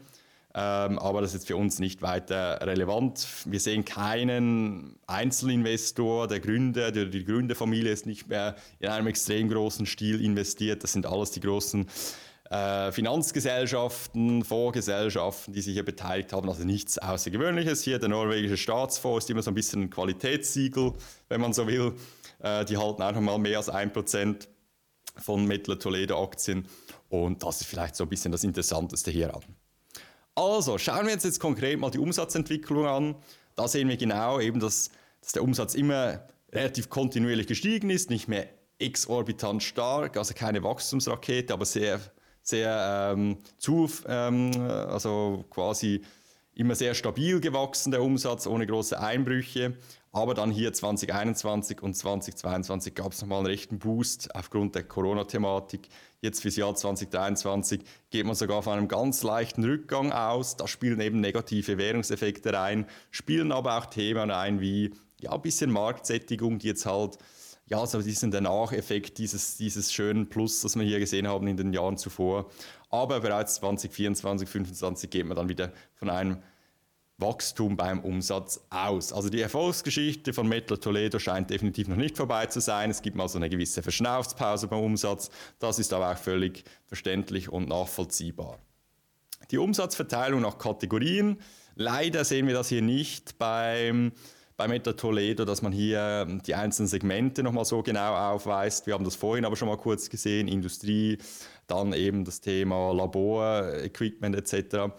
Ähm, 0.54 0.99
aber 0.99 1.23
das 1.23 1.30
ist 1.30 1.35
jetzt 1.35 1.47
für 1.47 1.56
uns 1.56 1.78
nicht 1.78 2.02
weiter 2.02 2.59
relevant. 2.61 3.26
Wir 3.47 3.61
sehen 3.61 3.85
keinen 3.85 4.97
Einzelinvestor, 5.06 6.28
der 6.28 6.40
Gründer, 6.40 6.92
die, 6.92 7.09
die 7.09 7.25
Gründerfamilie 7.25 7.90
ist 7.90 8.04
nicht 8.04 8.28
mehr 8.28 8.56
in 8.78 8.88
einem 8.88 9.06
extrem 9.06 9.49
großen 9.49 9.87
Stil 9.87 10.23
investiert. 10.23 10.82
Das 10.82 10.92
sind 10.92 11.06
alles 11.06 11.30
die 11.30 11.40
großen 11.40 11.87
äh, 12.50 12.92
Finanzgesellschaften, 12.92 14.44
Fondsgesellschaften, 14.44 15.54
die 15.54 15.62
sich 15.62 15.73
hier 15.73 15.87
beteiligt 15.87 16.35
haben. 16.35 16.50
Also 16.50 16.64
nichts 16.64 16.99
Außergewöhnliches. 16.99 17.82
Hier 17.82 17.99
der 17.99 18.11
norwegische 18.11 18.59
Staatsfonds 18.59 19.25
ist 19.25 19.30
immer 19.30 19.42
so 19.42 19.50
ein 19.50 19.54
bisschen 19.54 19.85
ein 19.85 19.90
Qualitätssiegel, 19.90 20.92
wenn 21.30 21.40
man 21.40 21.54
so 21.54 21.66
will. 21.66 21.94
Äh, 22.40 22.66
die 22.66 22.76
halten 22.76 23.00
einfach 23.00 23.23
mal 23.23 23.38
mehr 23.38 23.56
als 23.56 23.71
ein 23.71 23.90
Prozent 23.90 24.49
von 25.16 25.47
Mettler 25.47 25.78
Toledo 25.78 26.23
Aktien. 26.23 26.68
Und 27.09 27.42
das 27.42 27.62
ist 27.62 27.68
vielleicht 27.68 27.97
so 27.97 28.04
ein 28.04 28.11
bisschen 28.11 28.32
das 28.32 28.44
Interessanteste 28.44 29.11
hier 29.11 29.35
an. 29.35 29.42
Also, 30.35 30.79
schauen 30.79 31.07
wir 31.07 31.12
uns 31.12 31.25
jetzt 31.25 31.41
konkret 31.41 31.79
mal 31.79 31.91
die 31.91 31.99
Umsatzentwicklung 31.99 32.87
an. 32.87 33.15
Da 33.55 33.69
sehen 33.69 33.89
wir 33.89 33.97
genau 33.97 34.41
eben, 34.41 34.61
dass, 34.61 34.91
dass 35.21 35.33
der 35.33 35.43
Umsatz 35.43 35.75
immer 35.75 36.27
relativ 36.53 36.89
kontinuierlich 36.89 37.47
gestiegen 37.47 37.91
ist, 37.91 38.11
nicht 38.11 38.29
mehr 38.29 38.49
exorbitant 38.79 39.62
stark, 39.62 40.17
also 40.17 40.35
keine 40.35 40.62
Wachstumsrakete, 40.62 41.53
aber 41.53 41.65
sehr, 41.65 42.01
sehr 42.43 43.12
ähm, 43.15 43.39
zu, 43.59 43.91
ähm, 44.07 44.51
also 44.59 45.45
quasi 45.51 46.03
immer 46.54 46.75
sehr 46.75 46.94
stabil 46.94 47.40
gewachsen, 47.40 47.90
der 47.90 48.02
Umsatz, 48.02 48.47
ohne 48.47 48.66
große 48.66 49.00
Einbrüche. 49.00 49.76
Aber 50.14 50.35
dann 50.35 50.50
hier 50.50 50.73
2021 50.73 51.82
und 51.82 51.94
2022 51.94 52.94
gab 52.94 53.12
es 53.12 53.23
nochmal 53.23 53.38
einen 53.38 53.47
rechten 53.47 53.78
Boost 53.78 54.35
aufgrund 54.35 54.75
der 54.75 54.85
Corona-Thematik. 54.85 55.88
Jetzt 56.21 56.42
fürs 56.42 56.56
Jahr 56.56 56.75
2023 56.75 57.80
geht 58.11 58.26
man 58.26 58.35
sogar 58.35 58.62
von 58.62 58.75
einem 58.75 58.88
ganz 58.88 59.23
leichten 59.23 59.64
Rückgang 59.64 60.12
aus. 60.12 60.56
Da 60.56 60.68
spielen 60.68 61.00
eben 61.00 61.21
negative 61.21 61.78
Währungseffekte 61.78 62.52
rein, 62.52 62.87
spielen 63.11 63.52
aber 63.52 63.78
auch 63.78 63.87
Themen 63.87 64.30
ein 64.30 64.61
wie 64.61 64.92
ja, 65.18 65.32
ein 65.32 65.40
bisschen 65.40 65.71
Marktsättigung, 65.71 66.59
die 66.59 66.68
jetzt 66.68 66.85
halt 66.85 67.16
ja, 67.73 67.87
so 67.87 68.02
diesen 68.02 68.30
der 68.30 68.42
Nacheffekt 68.42 69.16
dieses, 69.16 69.56
dieses 69.56 69.92
schönen 69.94 70.28
Plus, 70.28 70.61
das 70.61 70.76
wir 70.76 70.85
hier 70.85 70.99
gesehen 70.99 71.26
haben 71.26 71.47
in 71.47 71.56
den 71.56 71.73
Jahren 71.73 71.97
zuvor. 71.97 72.50
Aber 72.93 73.21
bereits 73.21 73.55
2024, 73.57 74.47
2025 74.49 75.11
geht 75.11 75.27
man 75.27 75.37
dann 75.37 75.49
wieder 75.49 75.73
von 75.95 76.11
einem 76.11 76.43
Wachstum 77.17 77.77
beim 77.77 78.01
Umsatz 78.01 78.61
aus. 78.69 79.15
Also 79.15 79.31
die 79.31 79.41
Erfolgsgeschichte 79.41 80.35
von 80.35 80.47
Metal 80.47 80.77
Toledo 80.77 81.19
scheint 81.19 81.49
definitiv 81.49 81.89
noch 81.89 81.97
nicht 81.97 82.19
vorbei 82.19 82.47
zu 82.47 82.61
sein. 82.61 82.91
Es 82.91 83.01
gibt 83.01 83.17
mal 83.17 83.29
so 83.29 83.39
eine 83.39 83.49
gewisse 83.49 83.83
Verschnaufspause 83.83 84.69
beim 84.69 84.81
Umsatz. 84.81 85.31
Das 85.59 85.79
ist 85.79 85.95
aber 85.95 86.13
auch 86.13 86.19
völlig 86.19 86.65
verständlich 86.87 87.49
und 87.49 87.67
nachvollziehbar. 87.67 88.59
Die 89.51 89.59
Umsatzverteilung 89.59 90.43
nach 90.43 90.59
Kategorien. 90.59 91.41
Leider 91.75 92.27
sehen 92.27 92.47
wir 92.47 92.55
das 92.55 92.69
hier 92.69 92.83
nicht 92.83 93.39
beim 93.39 94.13
bei 94.56 94.68
Meta 94.68 94.92
Toledo, 94.92 95.44
dass 95.44 95.62
man 95.62 95.73
hier 95.73 96.26
die 96.47 96.54
einzelnen 96.54 96.88
Segmente 96.88 97.42
nochmal 97.42 97.64
so 97.64 97.82
genau 97.82 98.14
aufweist. 98.14 98.87
Wir 98.87 98.94
haben 98.94 99.04
das 99.04 99.16
vorhin 99.16 99.44
aber 99.44 99.56
schon 99.56 99.68
mal 99.68 99.76
kurz 99.76 100.09
gesehen, 100.09 100.49
Industrie, 100.49 101.18
dann 101.66 101.92
eben 101.92 102.25
das 102.25 102.40
Thema 102.40 102.92
Labor, 102.92 103.75
Equipment 103.82 104.37
etc. 104.37 104.92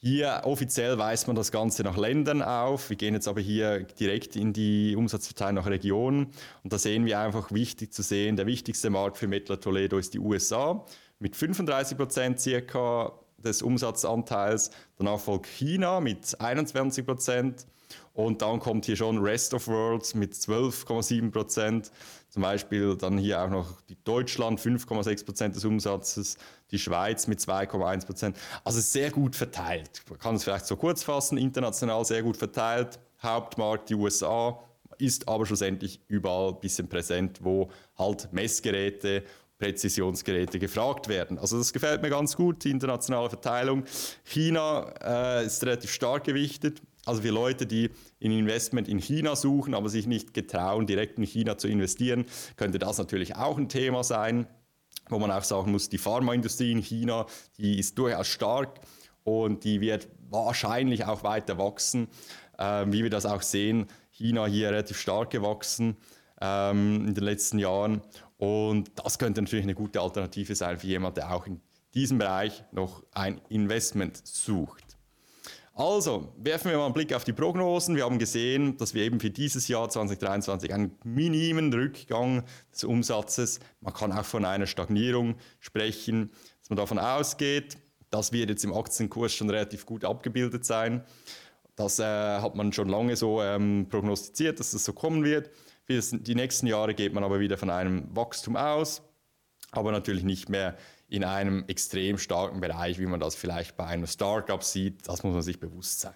Hier 0.00 0.42
offiziell 0.44 0.96
weist 0.96 1.26
man 1.26 1.34
das 1.34 1.50
Ganze 1.50 1.82
nach 1.82 1.96
Ländern 1.96 2.40
auf. 2.40 2.88
Wir 2.88 2.96
gehen 2.96 3.14
jetzt 3.14 3.26
aber 3.26 3.40
hier 3.40 3.80
direkt 3.80 4.36
in 4.36 4.52
die 4.52 4.94
Umsatzverteilung 4.94 5.56
nach 5.56 5.66
Regionen. 5.66 6.28
Und 6.62 6.72
da 6.72 6.78
sehen 6.78 7.04
wir 7.04 7.18
einfach 7.18 7.50
wichtig 7.50 7.92
zu 7.92 8.02
sehen, 8.02 8.36
der 8.36 8.46
wichtigste 8.46 8.90
Markt 8.90 9.16
für 9.16 9.26
Mettler 9.26 9.58
Toledo 9.58 9.98
ist 9.98 10.14
die 10.14 10.20
USA 10.20 10.84
mit 11.18 11.34
35 11.34 11.96
Prozent 11.96 12.40
circa 12.40 13.12
des 13.38 13.60
Umsatzanteils. 13.62 14.70
Danach 14.98 15.18
folgt 15.18 15.46
China 15.46 16.00
mit 16.00 16.40
21 16.40 17.04
Prozent. 17.04 17.66
Und 18.12 18.42
dann 18.42 18.58
kommt 18.58 18.86
hier 18.86 18.96
schon 18.96 19.18
Rest 19.18 19.54
of 19.54 19.68
World 19.68 20.14
mit 20.14 20.34
12,7 20.34 21.30
Prozent. 21.30 21.90
Zum 22.28 22.42
Beispiel 22.42 22.96
dann 22.96 23.18
hier 23.18 23.42
auch 23.42 23.48
noch 23.48 23.80
Deutschland 24.04 24.60
5,6 24.60 25.24
Prozent 25.24 25.56
des 25.56 25.64
Umsatzes, 25.64 26.36
die 26.70 26.78
Schweiz 26.78 27.26
mit 27.26 27.40
2,1 27.40 28.06
Prozent. 28.06 28.36
Also 28.64 28.80
sehr 28.80 29.10
gut 29.10 29.36
verteilt. 29.36 30.02
Man 30.08 30.18
kann 30.18 30.34
es 30.34 30.44
vielleicht 30.44 30.66
so 30.66 30.76
kurz 30.76 31.02
fassen, 31.02 31.38
international 31.38 32.04
sehr 32.04 32.22
gut 32.22 32.36
verteilt. 32.36 32.98
Hauptmarkt 33.22 33.88
die 33.88 33.94
USA, 33.94 34.58
ist 34.98 35.28
aber 35.28 35.46
schlussendlich 35.46 36.00
überall 36.08 36.50
ein 36.50 36.60
bisschen 36.60 36.88
präsent, 36.88 37.38
wo 37.42 37.70
halt 37.96 38.32
Messgeräte 38.32 39.24
Präzisionsgeräte 39.58 40.58
gefragt 40.58 41.08
werden. 41.08 41.38
Also 41.38 41.58
das 41.58 41.72
gefällt 41.72 42.00
mir 42.00 42.10
ganz 42.10 42.36
gut, 42.36 42.62
die 42.64 42.70
internationale 42.70 43.28
Verteilung. 43.28 43.84
China 44.22 44.92
äh, 45.02 45.46
ist 45.46 45.64
relativ 45.64 45.90
stark 45.90 46.24
gewichtet, 46.24 46.80
also 47.08 47.22
für 47.22 47.30
Leute, 47.30 47.66
die 47.66 47.90
ein 48.22 48.30
Investment 48.30 48.86
in 48.86 48.98
China 48.98 49.34
suchen, 49.34 49.74
aber 49.74 49.88
sich 49.88 50.06
nicht 50.06 50.34
getrauen, 50.34 50.86
direkt 50.86 51.18
in 51.18 51.24
China 51.24 51.56
zu 51.56 51.66
investieren, 51.66 52.26
könnte 52.56 52.78
das 52.78 52.98
natürlich 52.98 53.34
auch 53.36 53.56
ein 53.56 53.68
Thema 53.68 54.04
sein, 54.04 54.46
wo 55.08 55.18
man 55.18 55.30
auch 55.30 55.42
sagen 55.42 55.72
muss, 55.72 55.88
die 55.88 55.98
Pharmaindustrie 55.98 56.70
in 56.70 56.82
China, 56.82 57.26
die 57.56 57.78
ist 57.78 57.98
durchaus 57.98 58.28
stark 58.28 58.80
und 59.24 59.64
die 59.64 59.80
wird 59.80 60.08
wahrscheinlich 60.28 61.06
auch 61.06 61.22
weiter 61.22 61.56
wachsen, 61.58 62.08
ähm, 62.58 62.92
wie 62.92 63.02
wir 63.02 63.10
das 63.10 63.24
auch 63.24 63.42
sehen. 63.42 63.86
China 64.10 64.46
hier 64.46 64.68
relativ 64.68 64.98
stark 64.98 65.30
gewachsen 65.30 65.96
ähm, 66.40 67.06
in 67.06 67.14
den 67.14 67.24
letzten 67.24 67.58
Jahren 67.58 68.02
und 68.36 68.90
das 68.96 69.18
könnte 69.18 69.40
natürlich 69.40 69.64
eine 69.64 69.74
gute 69.74 70.00
Alternative 70.00 70.54
sein 70.54 70.78
für 70.78 70.86
jemanden, 70.86 71.16
der 71.16 71.32
auch 71.32 71.46
in 71.46 71.60
diesem 71.94 72.18
Bereich 72.18 72.64
noch 72.70 73.02
ein 73.12 73.40
Investment 73.48 74.20
sucht. 74.26 74.87
Also, 75.78 76.32
werfen 76.36 76.72
wir 76.72 76.78
mal 76.78 76.86
einen 76.86 76.94
Blick 76.94 77.14
auf 77.14 77.22
die 77.22 77.32
Prognosen. 77.32 77.94
Wir 77.94 78.04
haben 78.04 78.18
gesehen, 78.18 78.76
dass 78.78 78.94
wir 78.94 79.04
eben 79.04 79.20
für 79.20 79.30
dieses 79.30 79.68
Jahr 79.68 79.88
2023 79.88 80.74
einen 80.74 80.98
minimen 81.04 81.72
Rückgang 81.72 82.42
des 82.72 82.82
Umsatzes, 82.82 83.60
man 83.80 83.94
kann 83.94 84.10
auch 84.10 84.24
von 84.24 84.44
einer 84.44 84.66
Stagnierung 84.66 85.36
sprechen, 85.60 86.32
dass 86.58 86.70
man 86.70 86.78
davon 86.78 86.98
ausgeht, 86.98 87.78
das 88.10 88.32
wird 88.32 88.50
jetzt 88.50 88.64
im 88.64 88.72
Aktienkurs 88.72 89.32
schon 89.32 89.50
relativ 89.50 89.86
gut 89.86 90.04
abgebildet 90.04 90.64
sein. 90.64 91.04
Das 91.76 92.00
äh, 92.00 92.02
hat 92.02 92.56
man 92.56 92.72
schon 92.72 92.88
lange 92.88 93.14
so 93.14 93.40
ähm, 93.40 93.86
prognostiziert, 93.88 94.58
dass 94.58 94.72
das 94.72 94.84
so 94.84 94.92
kommen 94.92 95.22
wird. 95.22 95.48
Für 95.84 96.00
die 96.00 96.34
nächsten 96.34 96.66
Jahre 96.66 96.92
geht 96.92 97.14
man 97.14 97.22
aber 97.22 97.38
wieder 97.38 97.56
von 97.56 97.70
einem 97.70 98.04
Wachstum 98.16 98.56
aus, 98.56 99.00
aber 99.70 99.92
natürlich 99.92 100.24
nicht 100.24 100.48
mehr 100.48 100.76
in 101.08 101.24
einem 101.24 101.64
extrem 101.68 102.18
starken 102.18 102.60
Bereich, 102.60 102.98
wie 102.98 103.06
man 103.06 103.20
das 103.20 103.34
vielleicht 103.34 103.76
bei 103.76 103.86
einem 103.86 104.06
Startup 104.06 104.62
sieht. 104.62 105.08
Das 105.08 105.22
muss 105.22 105.32
man 105.32 105.42
sich 105.42 105.58
bewusst 105.58 106.00
sein. 106.00 106.14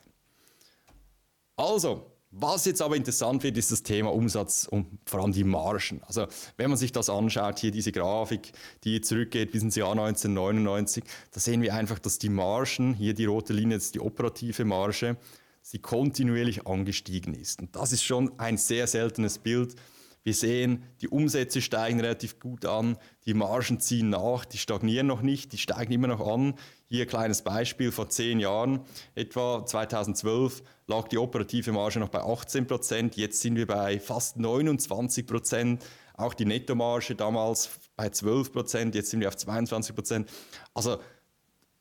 Also, 1.57 2.13
was 2.35 2.65
jetzt 2.65 2.81
aber 2.81 2.97
interessant 2.97 3.43
wird, 3.43 3.59
ist 3.59 3.71
das 3.71 3.83
Thema 3.83 4.11
Umsatz 4.11 4.67
und 4.69 4.87
vor 5.05 5.21
allem 5.21 5.33
die 5.33 5.45
Margen. 5.45 6.01
Also 6.07 6.27
wenn 6.57 6.71
man 6.71 6.79
sich 6.79 6.91
das 6.91 7.11
anschaut, 7.11 7.59
hier 7.59 7.71
diese 7.71 7.93
Grafik, 7.93 8.53
die 8.85 9.03
zurückgeht 9.03 9.53
bis 9.53 9.63
ins 9.63 9.77
Jahr 9.77 9.93
1999, 9.93 11.05
da 11.31 11.41
sehen 11.41 11.61
wir 11.61 11.75
einfach, 11.75 11.99
dass 11.99 12.19
die 12.19 12.31
Margen, 12.31 12.95
hier 12.95 13.13
die 13.13 13.27
rote 13.27 13.53
Linie 13.53 13.77
ist 13.77 13.95
die 13.95 14.01
operative 14.01 14.65
Marge, 14.65 15.19
sie 15.61 15.79
kontinuierlich 15.79 16.67
angestiegen 16.67 17.35
ist. 17.35 17.61
Und 17.61 17.77
das 17.77 17.93
ist 17.93 18.03
schon 18.03 18.39
ein 18.39 18.57
sehr 18.57 18.87
seltenes 18.87 19.39
Bild, 19.39 19.77
wir 20.25 20.35
sehen, 20.35 20.85
die 21.01 21.09
Umsätze 21.09 21.61
steigen 21.61 22.01
relativ 22.01 22.39
gut 22.39 22.65
an, 22.65 22.97
die 23.27 23.35
Margen 23.35 23.81
ziehen 23.81 24.09
nach, 24.09 24.45
die 24.45 24.59
stagnieren 24.59 25.09
noch 25.09 25.23
nicht, 25.23 25.53
die 25.53 25.59
steigen 25.59 25.93
immer 25.93 26.07
noch 26.07 26.27
an. 26.27 26.55
Hier 26.89 27.03
ein 27.03 27.09
kleines 27.09 27.43
Beispiel, 27.43 27.91
vor 27.91 28.09
zehn 28.09 28.39
Jahren, 28.39 28.81
etwa 29.15 29.67
2012, 29.67 30.63
lag 30.87 31.09
die 31.09 31.19
operative 31.19 31.73
Marge 31.73 31.99
noch 31.99 32.09
bei 32.09 32.21
18 32.21 32.67
Prozent, 32.67 33.17
jetzt 33.17 33.41
sind 33.41 33.57
wir 33.57 33.67
bei 33.67 33.99
fast 33.99 34.39
29 34.39 35.27
Prozent. 35.27 35.85
Auch 36.15 36.35
die 36.35 36.45
Nettomarge 36.45 37.17
damals 37.17 37.71
bei 37.97 38.11
12 38.11 38.53
Prozent, 38.53 38.95
jetzt 38.95 39.11
sind 39.11 39.21
wir 39.21 39.29
auf 39.29 39.37
22 39.37 39.95
Prozent. 39.95 40.31
Also 40.75 40.99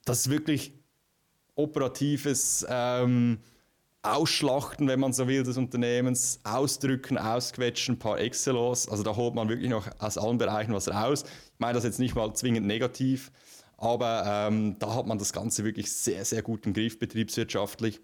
das 0.05 0.21
ist 0.21 0.29
wirklich 0.29 0.73
operatives 1.55 2.65
ähm, 2.67 3.39
Ausschlachten, 4.03 4.87
wenn 4.87 4.99
man 4.99 5.13
so 5.13 5.27
will, 5.27 5.43
des 5.43 5.57
Unternehmens, 5.57 6.39
ausdrücken, 6.43 7.17
ausquetschen, 7.17 7.99
paar 7.99 8.19
Excelos. 8.19 8.89
Also 8.89 9.03
da 9.03 9.15
holt 9.15 9.35
man 9.35 9.47
wirklich 9.47 9.69
noch 9.69 9.87
aus 9.99 10.17
allen 10.17 10.39
Bereichen 10.39 10.73
was 10.73 10.89
raus. 10.89 11.23
Ich 11.23 11.59
meine 11.59 11.73
das 11.73 11.83
jetzt 11.83 11.99
nicht 11.99 12.15
mal 12.15 12.33
zwingend 12.33 12.65
negativ, 12.65 13.31
aber 13.77 14.23
ähm, 14.25 14.77
da 14.79 14.95
hat 14.95 15.05
man 15.05 15.19
das 15.19 15.33
Ganze 15.33 15.63
wirklich 15.63 15.91
sehr, 15.91 16.25
sehr 16.25 16.41
gut 16.41 16.65
im 16.65 16.73
Griff 16.73 16.97
betriebswirtschaftlich. 16.97 17.99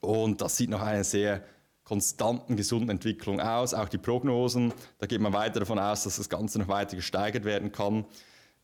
Und 0.00 0.40
das 0.40 0.56
sieht 0.56 0.70
nach 0.70 0.82
einer 0.82 1.04
sehr 1.04 1.44
konstanten, 1.84 2.56
gesunden 2.56 2.90
Entwicklung 2.90 3.40
aus. 3.40 3.74
Auch 3.74 3.88
die 3.88 3.98
Prognosen, 3.98 4.72
da 4.98 5.06
geht 5.06 5.20
man 5.20 5.32
weiter 5.32 5.60
davon 5.60 5.78
aus, 5.78 6.04
dass 6.04 6.16
das 6.16 6.28
Ganze 6.28 6.58
noch 6.58 6.68
weiter 6.68 6.96
gesteigert 6.96 7.44
werden 7.44 7.70
kann. 7.70 8.04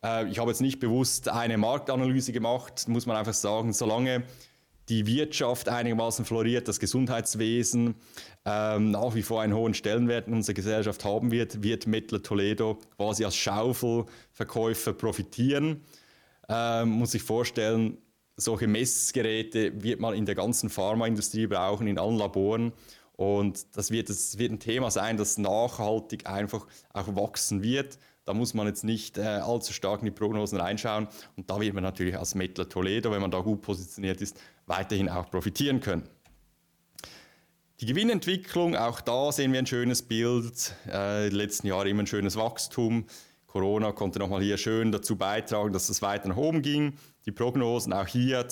Äh, 0.02 0.28
ich 0.28 0.38
habe 0.38 0.50
jetzt 0.50 0.60
nicht 0.60 0.80
bewusst 0.80 1.28
eine 1.28 1.58
Marktanalyse 1.58 2.32
gemacht, 2.32 2.88
muss 2.88 3.06
man 3.06 3.16
einfach 3.16 3.34
sagen, 3.34 3.72
solange 3.72 4.24
die 4.88 5.06
Wirtschaft 5.06 5.68
einigermaßen 5.68 6.24
floriert, 6.24 6.68
das 6.68 6.78
Gesundheitswesen 6.78 7.96
ähm, 8.44 8.92
nach 8.92 9.14
wie 9.14 9.22
vor 9.22 9.42
einen 9.42 9.54
hohen 9.54 9.74
Stellenwert 9.74 10.28
in 10.28 10.34
unserer 10.34 10.54
Gesellschaft 10.54 11.04
haben 11.04 11.30
wird, 11.30 11.62
wird 11.62 11.86
Mettler 11.86 12.22
Toledo 12.22 12.78
quasi 12.96 13.24
als 13.24 13.36
Schaufelverkäufer 13.36 14.92
profitieren. 14.92 15.82
Ähm, 16.48 16.90
muss 16.90 17.10
sich 17.10 17.22
vorstellen, 17.22 17.98
solche 18.36 18.68
Messgeräte 18.68 19.82
wird 19.82 19.98
man 19.98 20.14
in 20.14 20.26
der 20.26 20.34
ganzen 20.34 20.68
Pharmaindustrie 20.68 21.46
brauchen, 21.46 21.86
in 21.86 21.98
allen 21.98 22.16
Laboren. 22.16 22.72
Und 23.16 23.76
das 23.76 23.90
wird, 23.90 24.10
das 24.10 24.38
wird 24.38 24.52
ein 24.52 24.60
Thema 24.60 24.90
sein, 24.90 25.16
das 25.16 25.38
nachhaltig 25.38 26.26
einfach 26.28 26.66
auch 26.92 27.16
wachsen 27.16 27.62
wird. 27.62 27.98
Da 28.26 28.34
muss 28.34 28.54
man 28.54 28.66
jetzt 28.66 28.84
nicht 28.84 29.18
äh, 29.18 29.22
allzu 29.22 29.72
stark 29.72 30.00
in 30.00 30.06
die 30.06 30.10
Prognosen 30.10 30.60
reinschauen. 30.60 31.08
Und 31.36 31.48
da 31.48 31.60
wird 31.60 31.74
man 31.74 31.84
natürlich 31.84 32.18
als 32.18 32.34
Mettler 32.34 32.68
Toledo, 32.68 33.10
wenn 33.10 33.22
man 33.22 33.30
da 33.30 33.40
gut 33.40 33.62
positioniert 33.62 34.20
ist, 34.20 34.38
weiterhin 34.66 35.08
auch 35.08 35.30
profitieren 35.30 35.80
können. 35.80 36.08
Die 37.80 37.86
Gewinnentwicklung, 37.86 38.74
auch 38.74 39.00
da 39.00 39.30
sehen 39.32 39.52
wir 39.52 39.58
ein 39.58 39.66
schönes 39.66 40.02
Bild. 40.02 40.74
Äh, 40.86 41.28
die 41.28 41.36
letzten 41.36 41.66
Jahre 41.66 41.88
immer 41.88 42.02
ein 42.02 42.06
schönes 42.06 42.36
Wachstum. 42.36 43.06
Corona 43.46 43.92
konnte 43.92 44.18
nochmal 44.18 44.42
hier 44.42 44.56
schön 44.56 44.92
dazu 44.92 45.16
beitragen, 45.16 45.72
dass 45.72 45.88
es 45.88 46.02
weiter 46.02 46.28
nach 46.28 46.36
oben 46.36 46.62
ging. 46.62 46.94
Die 47.26 47.32
Prognosen 47.32 47.92
auch 47.92 48.06
hier 48.06 48.48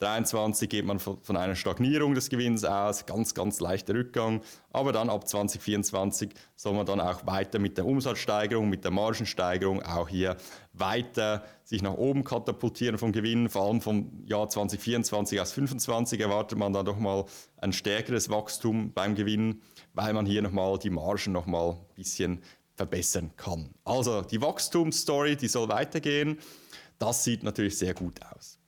2023 0.00 0.70
geht 0.70 0.86
man 0.86 0.98
von 0.98 1.36
einer 1.36 1.54
Stagnierung 1.54 2.14
des 2.14 2.30
Gewinns 2.30 2.64
aus, 2.64 3.04
ganz, 3.04 3.34
ganz 3.34 3.60
leichter 3.60 3.92
Rückgang. 3.92 4.40
Aber 4.72 4.92
dann 4.92 5.10
ab 5.10 5.28
2024 5.28 6.30
soll 6.56 6.72
man 6.72 6.86
dann 6.86 7.02
auch 7.02 7.26
weiter 7.26 7.58
mit 7.58 7.76
der 7.76 7.84
Umsatzsteigerung, 7.84 8.70
mit 8.70 8.82
der 8.82 8.92
Margensteigerung 8.92 9.82
auch 9.82 10.08
hier 10.08 10.38
weiter 10.72 11.44
sich 11.64 11.82
nach 11.82 11.92
oben 11.92 12.24
katapultieren 12.24 12.96
vom 12.96 13.12
Gewinn. 13.12 13.50
Vor 13.50 13.66
allem 13.66 13.82
vom 13.82 14.24
Jahr 14.24 14.48
2024 14.48 15.38
aus 15.38 15.50
2025 15.50 16.18
erwartet 16.18 16.58
man 16.58 16.72
dann 16.72 16.86
doch 16.86 16.98
mal 16.98 17.26
ein 17.58 17.74
stärkeres 17.74 18.30
Wachstum 18.30 18.94
beim 18.94 19.14
Gewinn, 19.14 19.60
weil 19.92 20.14
man 20.14 20.24
hier 20.24 20.40
nochmal 20.40 20.78
die 20.78 20.88
Margen 20.88 21.32
nochmal 21.32 21.72
ein 21.72 21.94
bisschen 21.94 22.42
verbessern 22.74 23.32
kann. 23.36 23.74
Also 23.84 24.22
die 24.22 24.40
Wachstumsstory, 24.40 25.36
die 25.36 25.48
soll 25.48 25.68
weitergehen. 25.68 26.38
Das 26.98 27.22
sieht 27.22 27.42
natürlich 27.42 27.76
sehr 27.76 27.92
gut 27.92 28.18
aus. 28.34 28.59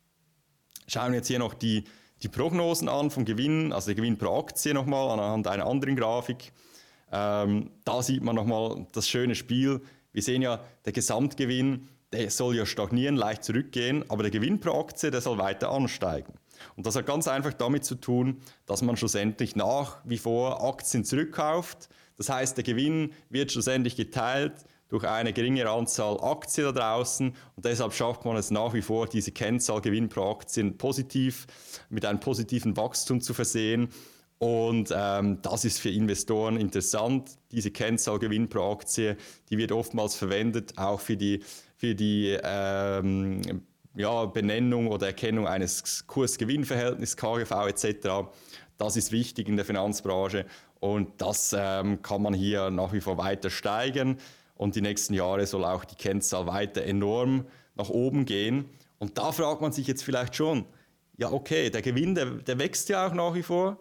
Schauen 0.92 1.12
wir 1.12 1.20
jetzt 1.20 1.28
hier 1.28 1.38
noch 1.38 1.54
die, 1.54 1.84
die 2.22 2.28
Prognosen 2.28 2.86
an 2.86 3.10
vom 3.10 3.24
Gewinn, 3.24 3.72
also 3.72 3.86
der 3.86 3.94
Gewinn 3.94 4.18
pro 4.18 4.38
Aktie 4.38 4.74
nochmal 4.74 5.08
anhand 5.08 5.46
einer 5.46 5.66
anderen 5.66 5.96
Grafik. 5.96 6.52
Ähm, 7.10 7.70
da 7.86 8.02
sieht 8.02 8.22
man 8.22 8.36
nochmal 8.36 8.86
das 8.92 9.08
schöne 9.08 9.34
Spiel. 9.34 9.80
Wir 10.12 10.22
sehen 10.22 10.42
ja, 10.42 10.60
der 10.84 10.92
Gesamtgewinn, 10.92 11.88
der 12.12 12.30
soll 12.30 12.56
ja 12.56 12.66
stagnieren, 12.66 13.16
leicht 13.16 13.42
zurückgehen, 13.42 14.04
aber 14.10 14.22
der 14.22 14.30
Gewinn 14.30 14.60
pro 14.60 14.78
Aktie, 14.78 15.10
der 15.10 15.22
soll 15.22 15.38
weiter 15.38 15.70
ansteigen. 15.70 16.34
Und 16.76 16.86
das 16.86 16.94
hat 16.94 17.06
ganz 17.06 17.26
einfach 17.26 17.54
damit 17.54 17.86
zu 17.86 17.94
tun, 17.94 18.42
dass 18.66 18.82
man 18.82 18.98
schlussendlich 18.98 19.56
nach 19.56 19.96
wie 20.04 20.18
vor 20.18 20.62
Aktien 20.62 21.06
zurückkauft 21.06 21.88
das 22.16 22.28
heißt, 22.28 22.56
der 22.56 22.64
Gewinn 22.64 23.12
wird 23.30 23.52
schlussendlich 23.52 23.96
geteilt 23.96 24.52
durch 24.92 25.04
eine 25.04 25.32
geringere 25.32 25.70
Anzahl 25.70 26.20
Aktien 26.20 26.66
da 26.66 26.72
draußen 26.72 27.28
und 27.56 27.64
deshalb 27.64 27.94
schafft 27.94 28.26
man 28.26 28.36
es 28.36 28.50
nach 28.50 28.74
wie 28.74 28.82
vor, 28.82 29.06
diese 29.06 29.32
Kennzahl 29.32 29.80
Gewinn 29.80 30.10
pro 30.10 30.30
Aktien 30.30 30.76
positiv 30.76 31.46
mit 31.88 32.04
einem 32.04 32.20
positiven 32.20 32.76
Wachstum 32.76 33.22
zu 33.22 33.32
versehen. 33.32 33.88
Und 34.38 34.92
ähm, 34.94 35.38
das 35.40 35.64
ist 35.64 35.80
für 35.80 35.88
Investoren 35.88 36.58
interessant. 36.58 37.30
Diese 37.52 37.70
Kennzahl 37.70 38.18
Gewinn 38.18 38.50
pro 38.50 38.70
Aktie, 38.70 39.16
die 39.48 39.56
wird 39.56 39.72
oftmals 39.72 40.14
verwendet, 40.14 40.76
auch 40.76 41.00
für 41.00 41.16
die, 41.16 41.42
für 41.78 41.94
die 41.94 42.36
ähm, 42.42 43.40
ja, 43.94 44.26
Benennung 44.26 44.88
oder 44.88 45.06
Erkennung 45.06 45.46
eines 45.46 46.06
Kurs-Gewinn-Verhältnisses, 46.06 47.16
KGV 47.16 47.50
etc. 47.68 48.28
Das 48.76 48.98
ist 48.98 49.10
wichtig 49.10 49.48
in 49.48 49.56
der 49.56 49.64
Finanzbranche 49.64 50.44
und 50.80 51.22
das 51.22 51.56
ähm, 51.58 52.02
kann 52.02 52.20
man 52.20 52.34
hier 52.34 52.68
nach 52.68 52.92
wie 52.92 53.00
vor 53.00 53.16
weiter 53.16 53.48
steigen. 53.48 54.18
Und 54.62 54.76
die 54.76 54.80
nächsten 54.80 55.12
Jahre 55.14 55.44
soll 55.44 55.64
auch 55.64 55.84
die 55.84 55.96
Kennzahl 55.96 56.46
weiter 56.46 56.82
enorm 56.82 57.46
nach 57.74 57.88
oben 57.88 58.24
gehen. 58.26 58.66
Und 59.00 59.18
da 59.18 59.32
fragt 59.32 59.60
man 59.60 59.72
sich 59.72 59.88
jetzt 59.88 60.04
vielleicht 60.04 60.36
schon, 60.36 60.66
ja 61.16 61.32
okay, 61.32 61.68
der 61.68 61.82
Gewinn, 61.82 62.14
der, 62.14 62.26
der 62.26 62.60
wächst 62.60 62.88
ja 62.88 63.08
auch 63.08 63.12
nach 63.12 63.34
wie 63.34 63.42
vor, 63.42 63.76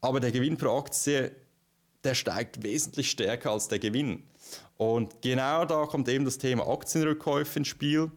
aber 0.00 0.18
der 0.18 0.32
Gewinn 0.32 0.56
pro 0.56 0.76
Aktie, 0.76 1.30
der 2.02 2.16
steigt 2.16 2.64
wesentlich 2.64 3.12
stärker 3.12 3.52
als 3.52 3.68
der 3.68 3.78
Gewinn. 3.78 4.24
Und 4.76 5.22
genau 5.22 5.66
da 5.66 5.86
kommt 5.86 6.08
eben 6.08 6.24
das 6.24 6.38
Thema 6.38 6.66
Aktienrückkäufe 6.66 7.60
ins 7.60 7.68
Spiel. 7.68 8.10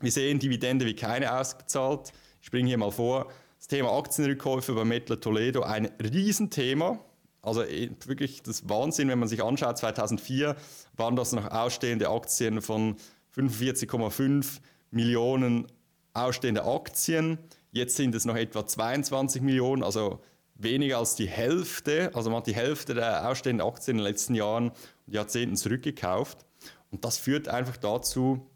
Wir 0.00 0.12
sehen 0.12 0.38
Dividende 0.38 0.86
wie 0.86 0.94
keine 0.94 1.40
ausgezahlt. 1.40 2.12
Ich 2.40 2.52
bringe 2.52 2.68
hier 2.68 2.78
mal 2.78 2.92
vor, 2.92 3.32
das 3.58 3.66
Thema 3.66 3.98
Aktienrückkäufe 3.98 4.74
bei 4.74 4.84
Mettler 4.84 5.20
Toledo 5.20 5.62
ein 5.62 5.86
Riesenthema. 6.00 7.00
Also 7.42 7.62
eh, 7.62 7.90
wirklich 8.06 8.42
das 8.42 8.68
Wahnsinn, 8.68 9.08
wenn 9.08 9.18
man 9.18 9.28
sich 9.28 9.42
anschaut, 9.42 9.78
2004 9.78 10.56
waren 10.96 11.16
das 11.16 11.32
noch 11.32 11.50
ausstehende 11.50 12.08
Aktien 12.10 12.60
von 12.60 12.96
45,5 13.36 14.60
Millionen 14.90 15.66
ausstehende 16.14 16.64
Aktien. 16.64 17.38
Jetzt 17.70 17.96
sind 17.96 18.14
es 18.14 18.24
noch 18.24 18.36
etwa 18.36 18.66
22 18.66 19.42
Millionen, 19.42 19.82
also 19.82 20.20
weniger 20.54 20.98
als 20.98 21.14
die 21.14 21.28
Hälfte. 21.28 22.10
Also 22.14 22.30
man 22.30 22.38
hat 22.38 22.46
die 22.46 22.54
Hälfte 22.54 22.94
der 22.94 23.28
ausstehenden 23.28 23.66
Aktien 23.66 23.98
in 23.98 24.02
den 24.02 24.10
letzten 24.10 24.34
Jahren 24.34 24.70
und 25.06 25.14
Jahrzehnten 25.14 25.56
zurückgekauft. 25.56 26.44
Und 26.90 27.04
das 27.04 27.18
führt 27.18 27.48
einfach 27.48 27.76
dazu, 27.76 28.46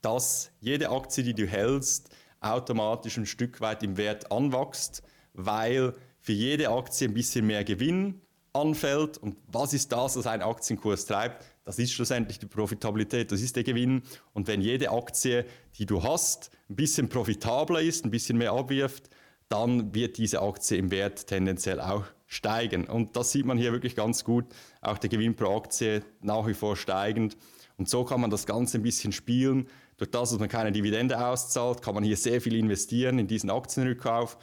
dass 0.00 0.50
jede 0.60 0.90
Aktie, 0.90 1.22
die 1.22 1.34
du 1.34 1.46
hältst, 1.46 2.10
automatisch 2.40 3.16
ein 3.16 3.26
Stück 3.26 3.60
weit 3.60 3.82
im 3.82 3.96
Wert 3.96 4.30
anwächst, 4.30 5.02
weil 5.34 5.94
für 6.28 6.34
jede 6.34 6.68
Aktie 6.68 7.08
ein 7.08 7.14
bisschen 7.14 7.46
mehr 7.46 7.64
Gewinn 7.64 8.20
anfällt. 8.52 9.16
Und 9.16 9.38
was 9.50 9.72
ist 9.72 9.90
das, 9.92 10.14
was 10.14 10.26
einen 10.26 10.42
Aktienkurs 10.42 11.06
treibt? 11.06 11.42
Das 11.64 11.78
ist 11.78 11.90
schlussendlich 11.90 12.38
die 12.38 12.44
Profitabilität, 12.44 13.32
das 13.32 13.40
ist 13.40 13.56
der 13.56 13.64
Gewinn. 13.64 14.02
Und 14.34 14.46
wenn 14.46 14.60
jede 14.60 14.90
Aktie, 14.90 15.46
die 15.78 15.86
du 15.86 16.02
hast, 16.02 16.50
ein 16.68 16.76
bisschen 16.76 17.08
profitabler 17.08 17.80
ist, 17.80 18.04
ein 18.04 18.10
bisschen 18.10 18.36
mehr 18.36 18.52
abwirft, 18.52 19.08
dann 19.48 19.94
wird 19.94 20.18
diese 20.18 20.42
Aktie 20.42 20.76
im 20.76 20.90
Wert 20.90 21.26
tendenziell 21.28 21.80
auch 21.80 22.04
steigen. 22.26 22.84
Und 22.84 23.16
das 23.16 23.32
sieht 23.32 23.46
man 23.46 23.56
hier 23.56 23.72
wirklich 23.72 23.96
ganz 23.96 24.22
gut. 24.22 24.44
Auch 24.82 24.98
der 24.98 25.08
Gewinn 25.08 25.34
pro 25.34 25.56
Aktie 25.56 26.02
nach 26.20 26.46
wie 26.46 26.52
vor 26.52 26.76
steigend. 26.76 27.38
Und 27.78 27.88
so 27.88 28.04
kann 28.04 28.20
man 28.20 28.28
das 28.28 28.44
Ganze 28.44 28.76
ein 28.76 28.82
bisschen 28.82 29.12
spielen. 29.12 29.66
Durch 29.96 30.10
das, 30.10 30.28
dass 30.28 30.38
man 30.38 30.50
keine 30.50 30.72
Dividende 30.72 31.26
auszahlt, 31.26 31.80
kann 31.80 31.94
man 31.94 32.04
hier 32.04 32.18
sehr 32.18 32.42
viel 32.42 32.54
investieren 32.54 33.18
in 33.18 33.28
diesen 33.28 33.48
Aktienrückkauf. 33.48 34.36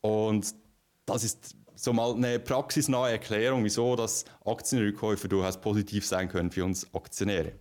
Und 0.00 0.52
das 1.08 1.24
ist 1.24 1.56
so 1.74 1.92
mal 1.92 2.14
eine 2.14 2.38
praxisnahe 2.38 3.12
Erklärung, 3.12 3.64
wieso 3.64 3.96
das 3.96 4.24
Aktienrückkäufe 4.44 5.28
durchaus 5.28 5.60
positiv 5.60 6.06
sein 6.06 6.28
können 6.28 6.50
für 6.50 6.64
uns 6.64 6.92
Aktionäre. 6.94 7.52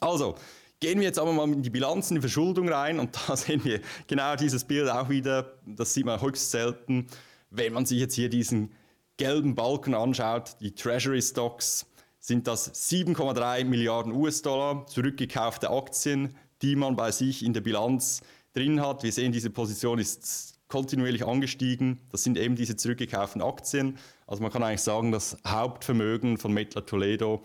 Also, 0.00 0.34
gehen 0.80 0.98
wir 0.98 1.06
jetzt 1.06 1.18
aber 1.18 1.32
mal 1.32 1.50
in 1.50 1.62
die 1.62 1.70
Bilanzen, 1.70 2.16
die 2.16 2.20
Verschuldung 2.20 2.68
rein 2.68 2.98
und 2.98 3.16
da 3.16 3.36
sehen 3.36 3.64
wir 3.64 3.80
genau 4.06 4.36
dieses 4.36 4.64
Bild 4.64 4.88
auch 4.90 5.08
wieder. 5.08 5.54
Das 5.64 5.94
sieht 5.94 6.04
man 6.04 6.20
höchst 6.20 6.50
selten, 6.50 7.06
wenn 7.50 7.72
man 7.72 7.86
sich 7.86 7.98
jetzt 7.98 8.14
hier 8.14 8.28
diesen 8.28 8.72
gelben 9.16 9.54
Balken 9.54 9.94
anschaut, 9.94 10.56
die 10.60 10.74
Treasury 10.74 11.22
Stocks, 11.22 11.86
sind 12.18 12.46
das 12.46 12.72
7,3 12.90 13.64
Milliarden 13.64 14.12
US-Dollar 14.12 14.86
zurückgekaufte 14.86 15.70
Aktien, 15.70 16.36
die 16.62 16.74
man 16.74 16.96
bei 16.96 17.12
sich 17.12 17.44
in 17.44 17.52
der 17.52 17.60
Bilanz 17.60 18.22
drin 18.54 18.80
hat. 18.80 19.02
Wir 19.02 19.12
sehen, 19.12 19.30
diese 19.30 19.50
Position 19.50 19.98
ist 19.98 20.53
kontinuierlich 20.74 21.24
angestiegen. 21.24 22.00
Das 22.10 22.24
sind 22.24 22.36
eben 22.36 22.56
diese 22.56 22.74
zurückgekauften 22.74 23.42
Aktien. 23.42 23.96
Also 24.26 24.42
man 24.42 24.50
kann 24.50 24.64
eigentlich 24.64 24.80
sagen, 24.80 25.12
das 25.12 25.36
Hauptvermögen 25.46 26.36
von 26.36 26.52
Mettler 26.52 26.84
Toledo 26.84 27.44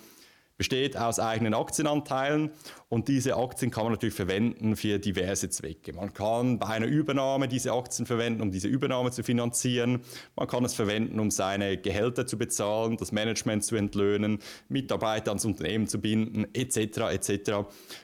besteht 0.57 0.97
aus 0.97 1.19
eigenen 1.19 1.53
Aktienanteilen 1.53 2.49
und 2.89 3.07
diese 3.07 3.37
Aktien 3.37 3.69
kann 3.69 3.83
man 3.83 3.93
natürlich 3.93 4.15
verwenden 4.15 4.75
für 4.75 4.97
diverse 4.97 5.49
Zwecke. 5.51 5.93
Man 5.93 6.11
kann 6.11 6.57
bei 6.57 6.69
einer 6.69 6.87
Übernahme 6.87 7.47
diese 7.47 7.71
Aktien 7.71 8.07
verwenden, 8.07 8.41
um 8.41 8.49
diese 8.49 8.67
Übernahme 8.67 9.11
zu 9.11 9.23
finanzieren. 9.23 10.01
Man 10.35 10.47
kann 10.47 10.65
es 10.65 10.73
verwenden, 10.73 11.19
um 11.19 11.29
seine 11.29 11.77
Gehälter 11.77 12.25
zu 12.25 12.39
bezahlen, 12.39 12.97
das 12.97 13.11
Management 13.11 13.63
zu 13.63 13.75
entlöhnen, 13.75 14.39
Mitarbeiter 14.69 15.29
ans 15.29 15.45
Unternehmen 15.45 15.85
zu 15.85 16.01
binden, 16.01 16.47
etc. 16.55 16.97
etc. 17.11 17.51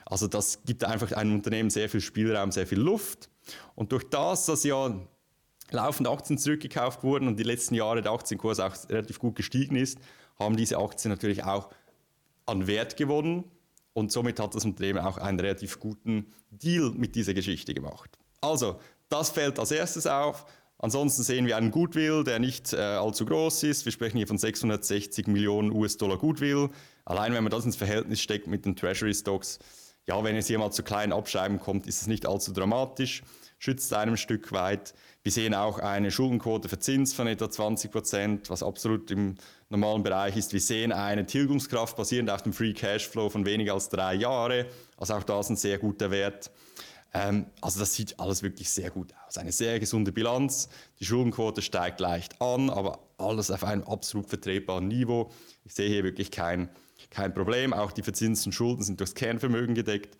Also 0.06 0.28
das 0.28 0.62
gibt 0.64 0.84
einfach 0.84 1.10
einem 1.12 1.34
Unternehmen 1.34 1.68
sehr 1.68 1.88
viel 1.88 2.00
Spielraum, 2.00 2.52
sehr 2.52 2.68
viel 2.68 2.80
Luft. 2.80 3.28
Und 3.74 3.92
durch 3.92 4.04
das, 4.08 4.46
dass 4.46 4.64
ja 4.64 4.98
laufend 5.70 6.08
Aktien 6.08 6.38
zurückgekauft 6.38 7.02
wurden 7.02 7.28
und 7.28 7.38
die 7.38 7.44
letzten 7.44 7.74
Jahre 7.74 8.02
der 8.02 8.12
Aktienkurs 8.12 8.60
auch 8.60 8.74
relativ 8.88 9.18
gut 9.18 9.34
gestiegen 9.34 9.76
ist, 9.76 9.98
haben 10.38 10.56
diese 10.56 10.78
Aktien 10.78 11.10
natürlich 11.10 11.44
auch 11.44 11.70
an 12.46 12.66
Wert 12.66 12.96
gewonnen 12.96 13.44
und 13.92 14.12
somit 14.12 14.38
hat 14.40 14.54
das 14.54 14.64
Unternehmen 14.64 15.00
auch 15.00 15.18
einen 15.18 15.40
relativ 15.40 15.80
guten 15.80 16.32
Deal 16.50 16.90
mit 16.90 17.14
dieser 17.14 17.34
Geschichte 17.34 17.74
gemacht. 17.74 18.18
Also, 18.40 18.78
das 19.08 19.30
fällt 19.30 19.58
als 19.58 19.70
erstes 19.70 20.06
auf. 20.06 20.46
Ansonsten 20.78 21.22
sehen 21.22 21.46
wir 21.46 21.56
einen 21.56 21.70
Goodwill, 21.70 22.22
der 22.22 22.38
nicht 22.38 22.74
äh, 22.74 22.76
allzu 22.76 23.24
groß 23.24 23.62
ist. 23.62 23.86
Wir 23.86 23.92
sprechen 23.92 24.18
hier 24.18 24.26
von 24.26 24.36
660 24.36 25.26
Millionen 25.26 25.72
US-Dollar 25.72 26.18
Goodwill. 26.18 26.68
Allein 27.06 27.32
wenn 27.32 27.42
man 27.42 27.50
das 27.50 27.64
ins 27.64 27.76
Verhältnis 27.76 28.20
steckt 28.20 28.46
mit 28.46 28.66
den 28.66 28.76
Treasury 28.76 29.14
Stocks, 29.14 29.58
ja, 30.06 30.22
wenn 30.22 30.36
es 30.36 30.48
mal 30.50 30.70
zu 30.70 30.82
kleinen 30.82 31.12
Abschreiben 31.12 31.58
kommt, 31.58 31.86
ist 31.86 32.00
es 32.00 32.06
nicht 32.06 32.26
allzu 32.26 32.52
dramatisch, 32.52 33.22
schützt 33.58 33.92
einem 33.92 34.14
ein 34.14 34.16
Stück 34.16 34.52
weit. 34.52 34.94
Wir 35.22 35.32
sehen 35.32 35.54
auch 35.54 35.80
eine 35.80 36.12
Schuldenquote 36.12 36.68
für 36.68 36.78
Zins 36.78 37.12
von 37.12 37.26
etwa 37.26 37.50
20 37.50 37.90
Prozent, 37.90 38.50
was 38.50 38.62
absolut 38.62 39.10
im 39.10 39.34
normalen 39.68 40.04
Bereich 40.04 40.36
ist. 40.36 40.52
Wir 40.52 40.60
sehen 40.60 40.92
eine 40.92 41.26
Tilgungskraft 41.26 41.96
basierend 41.96 42.30
auf 42.30 42.42
dem 42.42 42.52
Free 42.52 42.72
Cashflow 42.72 43.28
von 43.30 43.44
weniger 43.44 43.74
als 43.74 43.88
drei 43.88 44.14
Jahre, 44.14 44.66
also 44.96 45.14
auch 45.14 45.24
das 45.24 45.50
ein 45.50 45.56
sehr 45.56 45.78
guter 45.78 46.12
Wert. 46.12 46.52
Ähm, 47.12 47.46
also 47.60 47.80
das 47.80 47.94
sieht 47.94 48.20
alles 48.20 48.42
wirklich 48.42 48.70
sehr 48.70 48.90
gut 48.90 49.12
aus. 49.26 49.38
Eine 49.38 49.50
sehr 49.50 49.80
gesunde 49.80 50.12
Bilanz. 50.12 50.68
Die 51.00 51.04
Schuldenquote 51.04 51.62
steigt 51.62 51.98
leicht 51.98 52.40
an, 52.40 52.70
aber 52.70 53.00
alles 53.18 53.50
auf 53.50 53.64
einem 53.64 53.82
absolut 53.84 54.28
vertretbaren 54.28 54.86
Niveau. 54.86 55.32
Ich 55.64 55.74
sehe 55.74 55.88
hier 55.88 56.04
wirklich 56.04 56.30
kein, 56.30 56.68
kein 57.10 57.32
Problem. 57.32 57.72
Auch 57.72 57.92
die 57.92 58.02
verzinsten 58.02 58.52
Schulden 58.52 58.82
sind 58.82 59.00
durchs 59.00 59.14
Kernvermögen 59.14 59.74
gedeckt. 59.74 60.16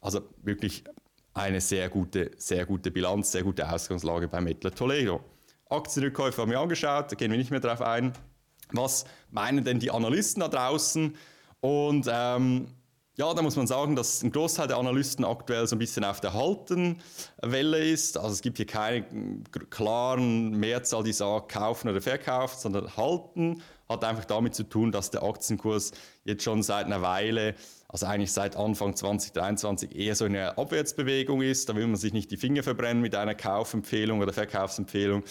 Also 0.00 0.20
wirklich 0.42 0.84
eine 1.34 1.60
sehr 1.60 1.88
gute, 1.88 2.30
sehr 2.36 2.66
gute 2.66 2.90
Bilanz, 2.90 3.32
sehr 3.32 3.42
gute 3.42 3.70
Ausgangslage 3.70 4.28
bei 4.28 4.40
Mettler 4.40 4.74
Toledo. 4.74 5.20
Aktienrückkäufe 5.70 6.42
haben 6.42 6.50
wir 6.50 6.60
angeschaut, 6.60 7.12
da 7.12 7.16
gehen 7.16 7.30
wir 7.30 7.38
nicht 7.38 7.50
mehr 7.50 7.60
drauf 7.60 7.82
ein. 7.82 8.12
Was 8.72 9.04
meinen 9.30 9.64
denn 9.64 9.78
die 9.78 9.90
Analysten 9.90 10.40
da 10.40 10.48
draußen? 10.48 11.14
Und 11.60 12.08
ähm, 12.10 12.68
ja, 13.18 13.34
da 13.34 13.42
muss 13.42 13.56
man 13.56 13.66
sagen, 13.66 13.96
dass 13.96 14.22
ein 14.22 14.30
Großteil 14.30 14.68
der 14.68 14.76
Analysten 14.76 15.24
aktuell 15.24 15.66
so 15.66 15.74
ein 15.74 15.80
bisschen 15.80 16.04
auf 16.04 16.20
der 16.20 16.34
Haltenwelle 16.34 17.78
ist. 17.78 18.16
Also 18.16 18.30
es 18.30 18.42
gibt 18.42 18.58
hier 18.58 18.66
keine 18.66 19.04
klaren 19.70 20.50
Mehrzahl, 20.50 21.02
die 21.02 21.12
sagt, 21.12 21.50
kaufen 21.50 21.88
oder 21.88 22.00
verkaufen, 22.00 22.56
sondern 22.60 22.96
halten 22.96 23.60
hat 23.88 24.04
einfach 24.04 24.24
damit 24.24 24.54
zu 24.54 24.62
tun, 24.62 24.92
dass 24.92 25.10
der 25.10 25.24
Aktienkurs 25.24 25.92
jetzt 26.24 26.44
schon 26.44 26.62
seit 26.62 26.86
einer 26.86 27.02
Weile, 27.02 27.54
also 27.88 28.06
eigentlich 28.06 28.32
seit 28.32 28.54
Anfang 28.54 28.94
2023, 28.94 29.96
eher 29.96 30.14
so 30.14 30.26
eine 30.26 30.56
Abwärtsbewegung 30.56 31.42
ist. 31.42 31.68
Da 31.68 31.74
will 31.74 31.86
man 31.86 31.96
sich 31.96 32.12
nicht 32.12 32.30
die 32.30 32.36
Finger 32.36 32.62
verbrennen 32.62 33.02
mit 33.02 33.16
einer 33.16 33.34
Kaufempfehlung 33.34 34.20
oder 34.20 34.32
Verkaufsempfehlung. 34.32 35.24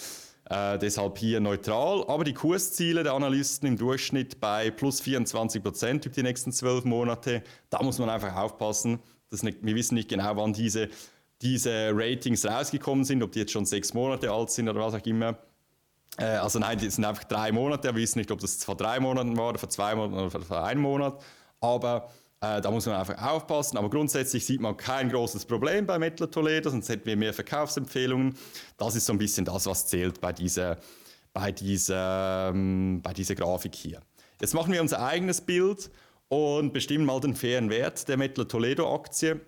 Äh, 0.50 0.78
deshalb 0.78 1.18
hier 1.18 1.40
neutral. 1.40 2.04
Aber 2.08 2.24
die 2.24 2.32
Kursziele 2.32 3.02
der 3.02 3.12
Analysten 3.12 3.68
im 3.68 3.76
Durchschnitt 3.76 4.40
bei 4.40 4.70
plus 4.70 5.00
24 5.00 5.62
Prozent 5.62 6.06
über 6.06 6.14
die 6.14 6.22
nächsten 6.22 6.52
zwölf 6.52 6.84
Monate. 6.84 7.42
Da 7.68 7.82
muss 7.82 7.98
man 7.98 8.08
einfach 8.08 8.34
aufpassen. 8.34 9.00
Nicht, 9.30 9.58
wir 9.60 9.74
wissen 9.74 9.94
nicht 9.94 10.08
genau, 10.08 10.36
wann 10.36 10.54
diese, 10.54 10.88
diese 11.42 11.90
Ratings 11.92 12.46
rausgekommen 12.46 13.04
sind, 13.04 13.22
ob 13.22 13.32
die 13.32 13.40
jetzt 13.40 13.52
schon 13.52 13.66
sechs 13.66 13.92
Monate 13.92 14.30
alt 14.30 14.50
sind 14.50 14.70
oder 14.70 14.80
was 14.80 14.94
auch 14.94 15.06
immer. 15.06 15.36
Äh, 16.16 16.24
also 16.24 16.58
nein, 16.58 16.78
die 16.78 16.88
sind 16.88 17.04
einfach 17.04 17.24
drei 17.24 17.52
Monate. 17.52 17.88
Wir 17.94 18.02
wissen 18.02 18.18
nicht, 18.18 18.30
ob 18.30 18.40
das 18.40 18.64
vor 18.64 18.74
drei 18.74 19.00
Monaten 19.00 19.36
war 19.36 19.50
oder 19.50 19.58
vor 19.58 19.68
zwei 19.68 19.94
Monaten 19.94 20.14
oder 20.14 20.40
vor 20.40 20.64
einem 20.64 20.80
Monat. 20.80 21.22
Aber 21.60 22.10
äh, 22.40 22.60
da 22.60 22.70
muss 22.70 22.86
man 22.86 22.96
einfach 22.96 23.20
aufpassen. 23.20 23.76
Aber 23.76 23.90
grundsätzlich 23.90 24.44
sieht 24.44 24.60
man 24.60 24.76
kein 24.76 25.08
großes 25.08 25.44
Problem 25.44 25.86
bei 25.86 25.98
Mettler 25.98 26.30
Toledo, 26.30 26.70
sonst 26.70 26.88
hätten 26.88 27.06
wir 27.06 27.16
mehr 27.16 27.34
Verkaufsempfehlungen. 27.34 28.36
Das 28.76 28.94
ist 28.94 29.06
so 29.06 29.12
ein 29.12 29.18
bisschen 29.18 29.44
das, 29.44 29.66
was 29.66 29.86
zählt 29.86 30.20
bei 30.20 30.32
dieser, 30.32 30.78
bei 31.32 31.52
dieser, 31.52 32.50
ähm, 32.50 33.00
bei 33.02 33.12
dieser 33.12 33.34
Grafik 33.34 33.74
hier. 33.74 34.00
Jetzt 34.40 34.54
machen 34.54 34.72
wir 34.72 34.80
unser 34.80 35.04
eigenes 35.04 35.40
Bild 35.40 35.90
und 36.28 36.72
bestimmen 36.72 37.04
mal 37.04 37.20
den 37.20 37.34
fairen 37.34 37.70
Wert 37.70 38.08
der 38.08 38.16
Mettler 38.16 38.46
Toledo 38.46 38.94
Aktie. 38.94 39.40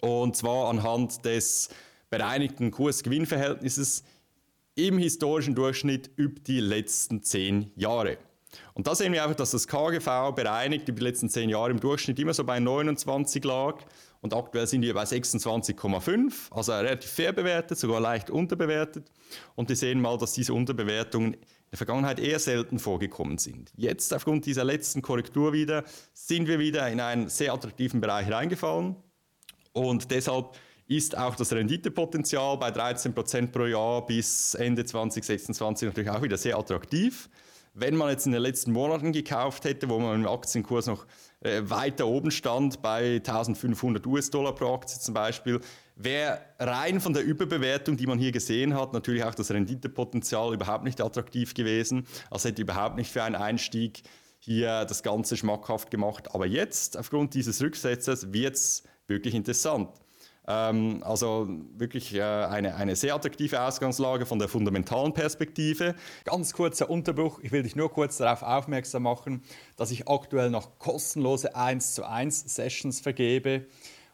Und 0.00 0.36
zwar 0.36 0.70
anhand 0.70 1.24
des 1.24 1.68
bereinigten 2.08 2.70
Kurs-Gewinn-Verhältnisses 2.70 4.04
im 4.76 4.98
historischen 4.98 5.54
Durchschnitt 5.54 6.10
über 6.16 6.40
die 6.40 6.60
letzten 6.60 7.22
zehn 7.22 7.70
Jahre. 7.76 8.18
Und 8.74 8.86
da 8.86 8.94
sehen 8.94 9.12
wir 9.12 9.22
einfach, 9.22 9.36
dass 9.36 9.52
das 9.52 9.66
KGV 9.66 10.34
bereinigt 10.34 10.88
über 10.88 10.98
die 10.98 11.04
letzten 11.04 11.28
zehn 11.28 11.48
Jahre 11.50 11.70
im 11.70 11.80
Durchschnitt 11.80 12.18
immer 12.18 12.34
so 12.34 12.44
bei 12.44 12.60
29 12.60 13.44
lag. 13.44 13.78
Und 14.20 14.32
aktuell 14.32 14.66
sind 14.66 14.82
wir 14.82 14.94
bei 14.94 15.04
26,5, 15.04 16.50
also 16.50 16.72
relativ 16.72 17.10
fair 17.10 17.32
bewertet, 17.32 17.78
sogar 17.78 18.00
leicht 18.00 18.30
unterbewertet. 18.30 19.10
Und 19.54 19.68
wir 19.68 19.76
sehen 19.76 20.00
mal, 20.00 20.16
dass 20.16 20.32
diese 20.32 20.54
Unterbewertungen 20.54 21.34
in 21.34 21.40
der 21.70 21.76
Vergangenheit 21.76 22.18
eher 22.18 22.38
selten 22.38 22.78
vorgekommen 22.78 23.36
sind. 23.36 23.70
Jetzt, 23.76 24.14
aufgrund 24.14 24.46
dieser 24.46 24.64
letzten 24.64 25.02
Korrektur 25.02 25.52
wieder, 25.52 25.84
sind 26.14 26.48
wir 26.48 26.58
wieder 26.58 26.88
in 26.88 27.00
einen 27.00 27.28
sehr 27.28 27.52
attraktiven 27.52 28.00
Bereich 28.00 28.30
reingefallen. 28.30 28.96
Und 29.72 30.10
deshalb 30.10 30.56
ist 30.86 31.16
auch 31.16 31.34
das 31.34 31.52
Renditepotenzial 31.52 32.56
bei 32.58 32.68
13% 32.68 33.48
pro 33.48 33.66
Jahr 33.66 34.06
bis 34.06 34.54
Ende 34.54 34.84
2026 34.84 35.88
natürlich 35.88 36.10
auch 36.10 36.22
wieder 36.22 36.36
sehr 36.36 36.58
attraktiv. 36.58 37.28
Wenn 37.76 37.96
man 37.96 38.10
jetzt 38.10 38.24
in 38.24 38.32
den 38.32 38.40
letzten 38.40 38.72
Monaten 38.72 39.10
gekauft 39.10 39.64
hätte, 39.64 39.88
wo 39.88 39.98
man 39.98 40.20
im 40.20 40.28
Aktienkurs 40.28 40.86
noch 40.86 41.06
äh, 41.40 41.60
weiter 41.64 42.06
oben 42.06 42.30
stand, 42.30 42.80
bei 42.82 43.16
1500 43.16 44.06
US-Dollar 44.06 44.54
pro 44.54 44.74
Aktie 44.74 45.00
zum 45.00 45.12
Beispiel, 45.12 45.60
wäre 45.96 46.40
rein 46.60 47.00
von 47.00 47.12
der 47.12 47.24
Überbewertung, 47.24 47.96
die 47.96 48.06
man 48.06 48.16
hier 48.18 48.30
gesehen 48.30 48.74
hat, 48.74 48.92
natürlich 48.92 49.24
auch 49.24 49.34
das 49.34 49.50
Renditepotenzial 49.50 50.54
überhaupt 50.54 50.84
nicht 50.84 51.00
attraktiv 51.00 51.52
gewesen. 51.54 52.06
Also 52.30 52.48
hätte 52.48 52.62
überhaupt 52.62 52.96
nicht 52.96 53.10
für 53.10 53.24
einen 53.24 53.34
Einstieg 53.34 54.02
hier 54.38 54.84
das 54.84 55.02
Ganze 55.02 55.36
schmackhaft 55.36 55.90
gemacht. 55.90 56.32
Aber 56.32 56.46
jetzt, 56.46 56.96
aufgrund 56.96 57.34
dieses 57.34 57.60
Rücksetzers, 57.60 58.32
wird 58.32 58.54
es 58.54 58.84
wirklich 59.08 59.34
interessant. 59.34 59.88
Ähm, 60.46 61.02
also 61.02 61.48
wirklich 61.76 62.14
äh, 62.14 62.22
eine, 62.22 62.76
eine 62.76 62.96
sehr 62.96 63.14
attraktive 63.14 63.62
Ausgangslage 63.62 64.26
von 64.26 64.38
der 64.38 64.48
fundamentalen 64.48 65.14
Perspektive. 65.14 65.94
Ganz 66.24 66.52
kurzer 66.52 66.90
Unterbruch, 66.90 67.40
ich 67.42 67.50
will 67.50 67.62
dich 67.62 67.76
nur 67.76 67.90
kurz 67.90 68.18
darauf 68.18 68.42
aufmerksam 68.42 69.04
machen, 69.04 69.42
dass 69.76 69.90
ich 69.90 70.06
aktuell 70.08 70.50
noch 70.50 70.78
kostenlose 70.78 71.56
1 71.56 71.94
zu 71.94 72.06
1 72.06 72.54
Sessions 72.54 73.00
vergebe, 73.00 73.64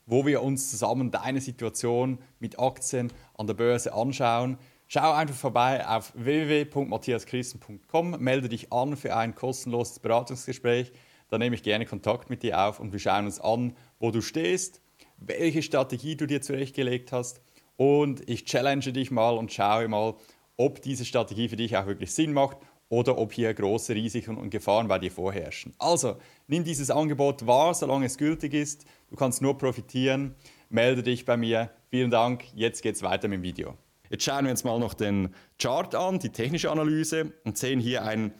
wo 0.06 0.24
wir 0.24 0.42
uns 0.42 0.70
zusammen 0.70 1.10
deine 1.10 1.40
Situation 1.40 2.18
mit 2.38 2.60
Aktien 2.60 3.12
an 3.36 3.48
der 3.48 3.54
Börse 3.54 3.92
anschauen. 3.92 4.56
Schau 4.86 5.12
einfach 5.12 5.36
vorbei 5.36 5.86
auf 5.86 6.12
www.matthiaschristen.com, 6.16 8.16
melde 8.18 8.48
dich 8.48 8.72
an 8.72 8.96
für 8.96 9.16
ein 9.16 9.34
kostenloses 9.34 9.98
Beratungsgespräch. 10.00 10.92
Da 11.28 11.38
nehme 11.38 11.54
ich 11.54 11.62
gerne 11.62 11.86
Kontakt 11.86 12.28
mit 12.28 12.42
dir 12.42 12.60
auf 12.60 12.80
und 12.80 12.92
wir 12.92 12.98
schauen 12.98 13.26
uns 13.26 13.40
an, 13.40 13.76
wo 14.00 14.10
du 14.10 14.20
stehst 14.20 14.79
welche 15.20 15.62
Strategie 15.62 16.16
du 16.16 16.26
dir 16.26 16.42
zurechtgelegt 16.42 17.12
hast. 17.12 17.40
Und 17.76 18.28
ich 18.28 18.44
challenge 18.44 18.92
dich 18.92 19.10
mal 19.10 19.36
und 19.36 19.52
schaue 19.52 19.88
mal, 19.88 20.14
ob 20.56 20.82
diese 20.82 21.04
Strategie 21.04 21.48
für 21.48 21.56
dich 21.56 21.76
auch 21.76 21.86
wirklich 21.86 22.12
Sinn 22.12 22.32
macht 22.32 22.58
oder 22.90 23.16
ob 23.16 23.32
hier 23.32 23.54
große 23.54 23.94
Risiken 23.94 24.36
und 24.36 24.50
Gefahren 24.50 24.88
bei 24.88 24.98
dir 24.98 25.10
vorherrschen. 25.10 25.72
Also, 25.78 26.16
nimm 26.48 26.64
dieses 26.64 26.90
Angebot 26.90 27.46
wahr, 27.46 27.72
solange 27.72 28.06
es 28.06 28.18
gültig 28.18 28.52
ist. 28.52 28.84
Du 29.08 29.16
kannst 29.16 29.40
nur 29.40 29.56
profitieren. 29.56 30.34
Melde 30.68 31.02
dich 31.02 31.24
bei 31.24 31.36
mir. 31.36 31.70
Vielen 31.88 32.10
Dank. 32.10 32.44
Jetzt 32.54 32.82
geht 32.82 32.96
es 32.96 33.02
weiter 33.02 33.28
mit 33.28 33.38
dem 33.38 33.42
Video. 33.42 33.76
Jetzt 34.10 34.24
schauen 34.24 34.44
wir 34.44 34.50
uns 34.50 34.64
mal 34.64 34.78
noch 34.78 34.94
den 34.94 35.34
Chart 35.58 35.94
an, 35.94 36.18
die 36.18 36.30
technische 36.30 36.70
Analyse 36.70 37.32
und 37.44 37.56
sehen 37.56 37.78
hier 37.78 38.04
einen, 38.04 38.34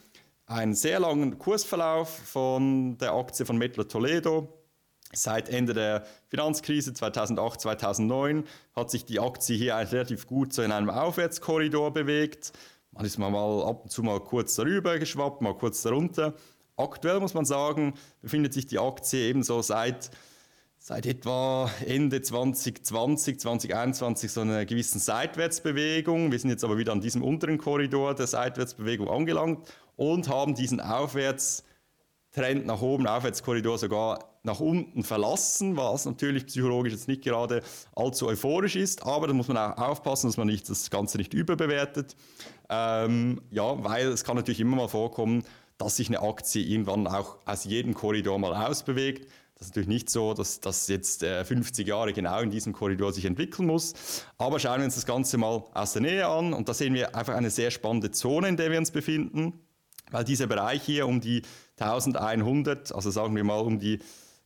einen 0.47 0.75
sehr 0.75 0.99
langen 0.99 1.39
Kursverlauf 1.39 2.09
von 2.09 2.99
der 2.99 3.13
Aktie 3.13 3.47
von 3.47 3.57
Mettler 3.57 3.87
Toledo 3.87 4.60
Seit 5.13 5.49
Ende 5.49 5.75
der 5.75 6.07
Finanzkrise 6.29 6.95
2008, 6.95 7.61
2009 7.63 8.45
hat 8.77 8.91
sich 8.93 9.05
die 9.05 9.19
Aktie 9.19 9.57
hier 9.57 9.75
relativ 9.75 10.29
gut 10.29 10.53
so 10.53 10.63
in 10.63 10.71
einem 10.71 10.89
Aufwärtskorridor 10.89 11.93
bewegt. 11.93 12.53
Man 12.93 13.05
ist 13.05 13.19
mal 13.19 13.29
ab 13.65 13.83
und 13.83 13.91
zu 13.91 14.05
mal 14.05 14.21
kurz 14.21 14.55
darüber 14.55 14.99
geschwappt, 15.01 15.43
mal 15.43 15.55
kurz 15.55 15.83
darunter. 15.83 16.35
Aktuell 16.77 17.19
muss 17.19 17.35
man 17.35 17.45
sagen, 17.45 17.95
befindet 18.23 18.53
sich 18.53 18.67
die 18.67 18.79
Aktie 18.79 19.29
ebenso 19.29 19.63
seit, 19.63 20.13
seit 20.79 21.07
etwa 21.07 21.69
Ende 21.85 22.23
2020, 22.23 23.41
2021 23.41 24.31
so 24.31 24.43
einer 24.43 24.65
gewissen 24.65 25.01
Seitwärtsbewegung. 25.01 26.31
Wir 26.31 26.39
sind 26.39 26.51
jetzt 26.51 26.63
aber 26.63 26.79
wieder 26.79 26.93
an 26.93 27.01
diesem 27.01 27.25
unteren 27.25 27.59
Korridor 27.59 28.15
der 28.15 28.29
Seitwärtsbewegung 28.29 29.09
angelangt 29.09 29.67
und 29.97 30.29
haben 30.29 30.55
diesen 30.55 30.81
Aufwärtstrend 30.81 32.65
nach 32.65 32.81
oben, 32.81 33.09
Aufwärtskorridor 33.09 33.77
sogar 33.77 34.30
nach 34.43 34.61
unten 34.61 35.03
verlassen, 35.03 35.77
was 35.77 36.07
natürlich 36.07 36.47
psychologisch 36.47 36.93
jetzt 36.93 37.09
nicht 37.09 37.23
gerade 37.23 37.63
allzu 37.95 38.27
euphorisch 38.27 38.77
ist, 38.77 39.05
aber 39.05 39.27
da 39.27 39.35
muss 39.35 39.49
man 39.49 39.57
auch 39.57 39.77
aufpassen, 39.77 40.29
dass 40.29 40.37
man 40.37 40.47
nicht, 40.47 40.69
das 40.69 40.91
Ganze 40.91 41.19
nicht 41.19 41.35
überbewertet. 41.35 42.17
Ähm, 42.69 43.43
ja, 43.51 43.85
weil 43.85 44.09
es 44.09 44.25
kann 44.25 44.37
natürlich 44.37 44.61
immer 44.61 44.77
mal 44.77 44.89
vorkommen, 44.89 45.45
dass 45.77 45.97
sich 45.97 46.09
eine 46.09 46.23
Aktie 46.23 46.63
irgendwann 46.63 47.07
auch 47.07 47.39
aus 47.45 47.65
jedem 47.65 47.95
Korridor 47.95 48.39
mal 48.39 48.55
ausbewegt. 48.55 49.31
Das 49.55 49.67
ist 49.67 49.71
natürlich 49.73 49.89
nicht 49.89 50.11
so, 50.11 50.33
dass 50.33 50.61
das 50.61 50.89
jetzt 50.89 51.23
50 51.23 51.87
äh, 51.87 51.91
Jahre 51.91 52.13
genau 52.15 52.41
in 52.41 52.51
diesem 52.51 52.73
Korridor 52.73 53.13
sich 53.13 53.27
entwickeln 53.27 53.67
muss. 53.67 53.93
Aber 54.39 54.59
schauen 54.59 54.79
wir 54.79 54.87
uns 54.87 54.95
das 54.95 55.05
Ganze 55.05 55.37
mal 55.37 55.65
aus 55.75 55.93
der 55.93 56.01
Nähe 56.01 56.27
an. 56.27 56.55
Und 56.55 56.69
da 56.71 56.73
sehen 56.75 56.95
wir 56.95 57.15
einfach 57.15 57.35
eine 57.35 57.51
sehr 57.51 57.71
spannende 57.71 58.11
Zone, 58.11 58.49
in 58.49 58.57
der 58.57 58.71
wir 58.71 58.79
uns 58.79 58.91
befinden. 58.91 59.61
Weil 60.11 60.25
dieser 60.25 60.47
Bereich 60.47 60.83
hier 60.83 61.07
um 61.07 61.21
die 61.21 61.43
1100, 61.79 62.95
also 62.95 63.11
sagen 63.11 63.37
wir 63.37 63.45
mal 63.45 63.61
um 63.61 63.79
die 63.79 64.01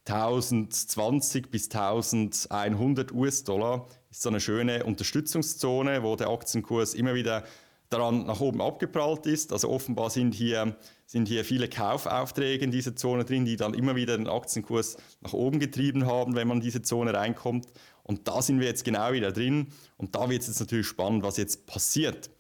1020 0.06 1.50
bis 1.50 1.70
1100 1.70 3.12
US-Dollar, 3.12 3.86
ist 4.10 4.22
so 4.22 4.28
eine 4.28 4.40
schöne 4.40 4.84
Unterstützungszone, 4.84 6.02
wo 6.02 6.14
der 6.16 6.28
Aktienkurs 6.28 6.94
immer 6.94 7.14
wieder 7.14 7.44
daran 7.88 8.26
nach 8.26 8.40
oben 8.40 8.60
abgeprallt 8.60 9.26
ist. 9.26 9.52
Also 9.52 9.70
offenbar 9.70 10.10
sind 10.10 10.34
hier, 10.34 10.76
sind 11.06 11.28
hier 11.28 11.44
viele 11.44 11.68
Kaufaufträge 11.68 12.64
in 12.64 12.70
dieser 12.70 12.96
Zone 12.96 13.24
drin, 13.24 13.44
die 13.44 13.56
dann 13.56 13.74
immer 13.74 13.96
wieder 13.96 14.16
den 14.16 14.28
Aktienkurs 14.28 14.96
nach 15.20 15.32
oben 15.32 15.58
getrieben 15.58 16.06
haben, 16.06 16.34
wenn 16.34 16.48
man 16.48 16.58
in 16.58 16.62
diese 16.62 16.82
Zone 16.82 17.14
reinkommt. 17.14 17.66
Und 18.02 18.28
da 18.28 18.42
sind 18.42 18.60
wir 18.60 18.66
jetzt 18.66 18.84
genau 18.84 19.12
wieder 19.12 19.32
drin. 19.32 19.68
Und 19.96 20.14
da 20.14 20.28
wird 20.28 20.42
es 20.42 20.48
jetzt 20.48 20.60
natürlich 20.60 20.86
spannend, 20.86 21.22
was 21.22 21.36
jetzt 21.36 21.66
passiert. 21.66 22.30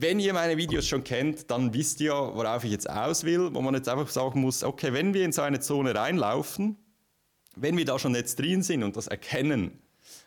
Wenn 0.00 0.20
ihr 0.20 0.32
meine 0.32 0.56
Videos 0.56 0.86
schon 0.86 1.02
kennt, 1.02 1.50
dann 1.50 1.74
wisst 1.74 2.00
ihr, 2.00 2.12
worauf 2.12 2.62
ich 2.62 2.70
jetzt 2.70 2.88
aus 2.88 3.24
will, 3.24 3.52
wo 3.52 3.60
man 3.60 3.74
jetzt 3.74 3.88
einfach 3.88 4.06
sagen 4.06 4.40
muss, 4.40 4.62
okay, 4.62 4.92
wenn 4.92 5.12
wir 5.12 5.24
in 5.24 5.32
so 5.32 5.42
eine 5.42 5.58
Zone 5.58 5.92
reinlaufen, 5.92 6.76
wenn 7.56 7.76
wir 7.76 7.84
da 7.84 7.98
schon 7.98 8.14
jetzt 8.14 8.38
drin 8.38 8.62
sind 8.62 8.84
und 8.84 8.96
das 8.96 9.08
erkennen, 9.08 9.82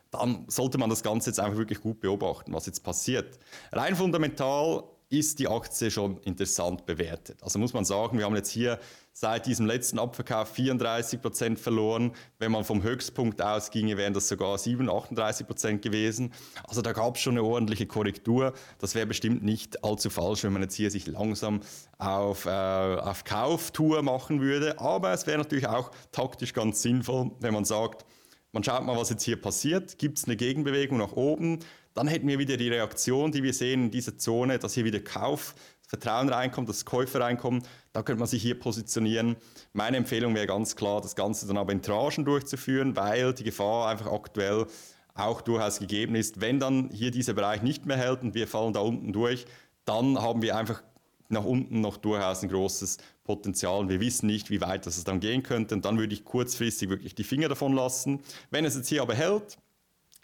dann 0.10 0.44
sollte 0.50 0.78
man 0.78 0.90
das 0.90 1.04
Ganze 1.04 1.30
jetzt 1.30 1.40
einfach 1.40 1.58
wirklich 1.58 1.80
gut 1.80 2.02
beobachten, 2.02 2.52
was 2.52 2.66
jetzt 2.66 2.82
passiert. 2.84 3.40
Rein 3.72 3.96
fundamental 3.96 4.84
ist 5.12 5.40
die 5.40 5.48
Aktie 5.50 5.92
schon 5.92 6.18
interessant 6.22 6.86
bewertet. 6.86 7.44
Also 7.44 7.60
muss 7.60 7.74
man 7.74 7.84
sagen, 7.84 8.18
wir 8.18 8.26
haben 8.26 8.36
jetzt 8.36 8.50
hier 8.50 8.80
seit 9.12 9.46
diesem 9.46 9.66
letzten 9.66 10.00
Abverkauf 10.00 10.54
34 10.54 11.22
Prozent 11.22 11.60
verloren. 11.60 12.14
Wenn 12.40 12.52
man 12.52 12.64
vom 12.64 12.82
Höchstpunkt 12.82 13.42
ausginge, 13.42 13.98
wären 13.98 14.14
das 14.14 14.30
sogar 14.30 14.58
7, 14.58 14.90
38 14.90 15.46
Prozent 15.46 15.82
gewesen. 15.82 16.34
Also 16.64 16.82
da 16.82 16.94
gab 16.94 17.18
es 17.18 17.22
schon 17.22 17.34
eine 17.34 17.44
ordentliche 17.44 17.88
Korrektur. 17.88 18.54
Das 18.80 18.96
wäre 18.96 19.06
bestimmt 19.06 19.44
nicht 19.44 19.84
allzu 19.84 20.10
falsch, 20.10 20.44
wenn 20.46 20.54
man 20.54 20.62
jetzt 20.62 20.76
hier 20.76 20.90
sich 20.90 21.08
langsam 21.08 21.60
auf, 21.98 22.46
äh, 22.46 22.50
auf 22.50 23.26
Kauftour 23.26 24.04
machen 24.04 24.40
würde. 24.40 24.80
Aber 24.80 25.12
es 25.12 25.28
wäre 25.28 25.40
natürlich 25.40 25.68
auch 25.68 25.92
taktisch 26.14 26.54
ganz 26.54 26.82
sinnvoll, 26.82 27.32
wenn 27.42 27.54
man 27.54 27.66
sagt, 27.66 28.06
man 28.54 28.64
schaut 28.64 28.86
mal, 28.86 28.98
was 28.98 29.10
jetzt 29.10 29.24
hier 29.24 29.42
passiert. 29.42 29.98
Gibt 29.98 30.18
es 30.18 30.26
eine 30.26 30.36
Gegenbewegung 30.36 30.98
nach 30.98 31.14
oben? 31.14 31.60
Dann 31.94 32.08
hätten 32.08 32.28
wir 32.28 32.40
wieder 32.40 32.58
die 32.58 32.70
Reaktion, 32.70 33.32
die 33.32 33.44
wir 33.44 33.54
sehen 33.54 33.86
in 33.86 33.92
dieser 33.92 34.18
Zone, 34.18 34.60
dass 34.60 34.74
hier 34.74 34.86
wieder 34.86 35.00
Kauf, 35.00 35.56
Vertrauen 35.88 36.30
reinkommt, 36.30 36.70
dass 36.70 36.86
Käufer 36.86 37.20
reinkommen. 37.20 37.64
Da 37.92 38.02
könnte 38.02 38.20
man 38.20 38.28
sich 38.28 38.42
hier 38.42 38.58
positionieren. 38.58 39.36
Meine 39.74 39.98
Empfehlung 39.98 40.34
wäre 40.34 40.48
ganz 40.48 40.76
klar, 40.76 41.02
das 41.02 41.16
Ganze 41.16 41.48
dann 41.48 41.58
aber 41.58 41.74
in 41.74 41.82
Tranchen 41.82 42.24
durchzuführen, 42.24 42.96
weil 42.96 43.34
die 43.34 43.44
Gefahr 43.44 43.90
einfach 43.90 44.12
aktuell 44.12 44.68
auch 45.14 45.42
durchaus 45.42 45.80
gegeben 45.80 46.16
ist. 46.16 46.40
Wenn 46.40 46.60
dann 46.60 46.90
hier 46.92 47.12
dieser 47.12 47.34
Bereich 47.34 47.62
nicht 47.62 47.86
mehr 47.86 47.98
hält 47.98 48.22
und 48.22 48.34
wir 48.36 48.48
fallen 48.48 48.72
da 48.72 48.80
unten 48.80 49.12
durch, 49.12 49.46
dann 49.84 50.22
haben 50.22 50.42
wir 50.42 50.56
einfach 50.56 50.82
nach 51.28 51.44
unten 51.44 51.82
noch 51.82 51.98
durchaus 51.98 52.44
ein 52.44 52.50
großes 52.50 52.98
Potenzial 53.24 53.88
wir 53.88 54.02
wissen 54.02 54.28
nicht, 54.28 54.50
wie 54.50 54.60
weit 54.60 54.86
das 54.86 55.02
dann 55.04 55.20
gehen 55.20 55.44
könnte. 55.44 55.76
Und 55.76 55.86
dann 55.86 55.98
würde 55.98 56.14
ich 56.14 56.26
kurzfristig 56.26 56.90
wirklich 56.90 57.16
die 57.16 57.24
Finger 57.24 57.48
davon 57.48 57.74
lassen. 57.74 58.20
Wenn 58.50 58.66
es 58.66 58.76
jetzt 58.76 58.90
hier 58.90 59.02
aber 59.02 59.16
hält, 59.16 59.58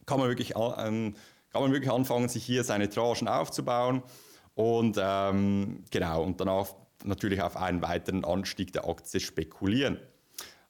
kann 0.05 0.19
man 0.19 0.27
wirklich, 0.27 0.55
ähm, 0.57 1.15
kann 1.51 1.61
man 1.61 1.71
wirklich 1.71 1.91
anfangen, 1.91 2.29
sich 2.29 2.43
hier 2.43 2.63
seine 2.63 2.89
Tranchen 2.89 3.27
aufzubauen 3.27 4.03
und 4.55 4.97
ähm, 4.99 5.83
genau 5.91 6.23
und 6.23 6.39
danach 6.41 6.67
natürlich 7.03 7.41
auf 7.41 7.57
einen 7.57 7.81
weiteren 7.81 8.25
Anstieg 8.25 8.73
der 8.73 8.87
Aktie 8.87 9.19
spekulieren. 9.19 9.99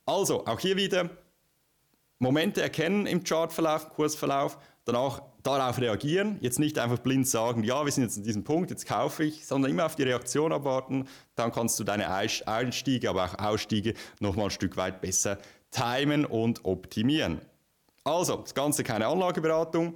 Also 0.06 0.46
auch 0.46 0.60
hier 0.60 0.78
wieder 0.78 1.10
Momente 2.20 2.62
erkennen 2.62 3.06
im 3.06 3.24
Chartverlauf, 3.24 3.90
Kursverlauf, 3.90 4.58
danach 4.86 5.22
darauf 5.44 5.80
reagieren, 5.80 6.38
jetzt 6.42 6.60
nicht 6.60 6.80
einfach 6.80 7.00
blind 7.00 7.28
sagen, 7.28 7.64
ja, 7.64 7.84
wir 7.86 7.92
sind 7.92 8.04
jetzt 8.04 8.18
an 8.18 8.24
diesem 8.24 8.44
Punkt, 8.44 8.70
jetzt 8.70 8.86
kaufe 8.86 9.24
ich, 9.24 9.46
sondern 9.46 9.72
immer 9.72 9.86
auf 9.86 9.96
die 9.96 10.04
Reaktion 10.04 10.52
abwarten, 10.52 11.08
dann 11.36 11.52
kannst 11.52 11.80
du 11.80 11.84
deine 11.84 12.10
Einstiege, 12.10 13.10
aber 13.10 13.26
auch 13.26 13.40
Ausstiege 13.40 13.94
nochmal 14.20 14.46
ein 14.46 14.52
Stück 14.52 14.78
weit 14.78 15.02
besser 15.02 15.38
timen 15.72 16.26
und 16.26 16.66
optimieren. 16.66 17.42
Also, 18.04 18.38
das 18.38 18.56
Ganze 18.56 18.84
keine 18.84 19.08
Anlageberatung. 19.08 19.96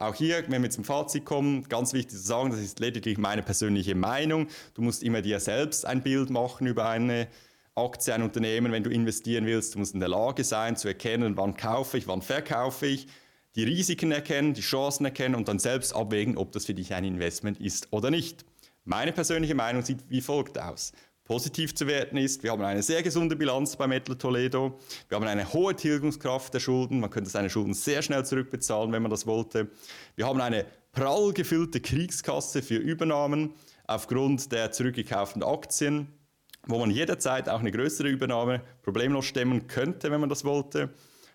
Auch 0.00 0.14
hier, 0.14 0.44
wenn 0.46 0.62
wir 0.62 0.70
zum 0.70 0.84
Fazit 0.84 1.24
kommen, 1.24 1.64
ganz 1.68 1.92
wichtig 1.92 2.12
zu 2.12 2.18
sagen, 2.18 2.50
das 2.50 2.60
ist 2.60 2.78
lediglich 2.78 3.18
meine 3.18 3.42
persönliche 3.42 3.96
Meinung. 3.96 4.46
Du 4.74 4.82
musst 4.82 5.02
immer 5.02 5.22
dir 5.22 5.40
selbst 5.40 5.84
ein 5.84 6.04
Bild 6.04 6.30
machen 6.30 6.68
über 6.68 6.88
eine 6.88 7.26
Aktie, 7.74 8.14
ein 8.14 8.22
Unternehmen, 8.22 8.70
wenn 8.70 8.84
du 8.84 8.90
investieren 8.90 9.44
willst. 9.44 9.74
Du 9.74 9.80
musst 9.80 9.94
in 9.94 10.00
der 10.00 10.08
Lage 10.08 10.44
sein 10.44 10.76
zu 10.76 10.86
erkennen, 10.86 11.36
wann 11.36 11.56
kaufe 11.56 11.98
ich, 11.98 12.06
wann 12.06 12.22
verkaufe 12.22 12.86
ich 12.86 13.08
die 13.56 13.64
Risiken 13.64 14.12
erkennen, 14.12 14.54
die 14.54 14.60
Chancen 14.60 15.04
erkennen 15.04 15.34
und 15.34 15.48
dann 15.48 15.58
selbst 15.58 15.92
abwägen, 15.92 16.36
ob 16.36 16.52
das 16.52 16.66
für 16.66 16.74
dich 16.74 16.94
ein 16.94 17.02
Investment 17.02 17.60
ist 17.60 17.88
oder 17.90 18.12
nicht. 18.12 18.44
Meine 18.84 19.12
persönliche 19.12 19.56
Meinung 19.56 19.82
sieht 19.82 19.98
wie 20.08 20.20
folgt 20.20 20.60
aus. 20.60 20.92
Positiv 21.28 21.74
zu 21.74 21.86
werten 21.86 22.16
ist, 22.16 22.42
wir 22.42 22.52
haben 22.52 22.64
eine 22.64 22.82
sehr 22.82 23.02
gesunde 23.02 23.36
Bilanz 23.36 23.76
bei 23.76 23.86
Metal 23.86 24.16
Toledo. 24.16 24.78
Wir 25.10 25.16
haben 25.16 25.26
eine 25.26 25.52
hohe 25.52 25.76
Tilgungskraft 25.76 26.54
der 26.54 26.60
Schulden. 26.60 27.00
Man 27.00 27.10
könnte 27.10 27.28
seine 27.28 27.50
Schulden 27.50 27.74
sehr 27.74 28.00
schnell 28.00 28.24
zurückbezahlen, 28.24 28.92
wenn 28.92 29.02
man 29.02 29.10
das 29.10 29.26
wollte. 29.26 29.68
Wir 30.16 30.26
haben 30.26 30.40
eine 30.40 30.64
prall 30.90 31.34
gefüllte 31.34 31.82
Kriegskasse 31.82 32.62
für 32.62 32.76
Übernahmen 32.76 33.52
aufgrund 33.86 34.52
der 34.52 34.72
zurückgekauften 34.72 35.42
Aktien, 35.42 36.08
wo 36.66 36.78
man 36.78 36.90
jederzeit 36.90 37.50
auch 37.50 37.60
eine 37.60 37.72
größere 37.72 38.08
Übernahme 38.08 38.62
problemlos 38.80 39.26
stemmen 39.26 39.66
könnte, 39.66 40.10
wenn 40.10 40.20
man 40.20 40.30
das 40.30 40.46
wollte. 40.46 40.94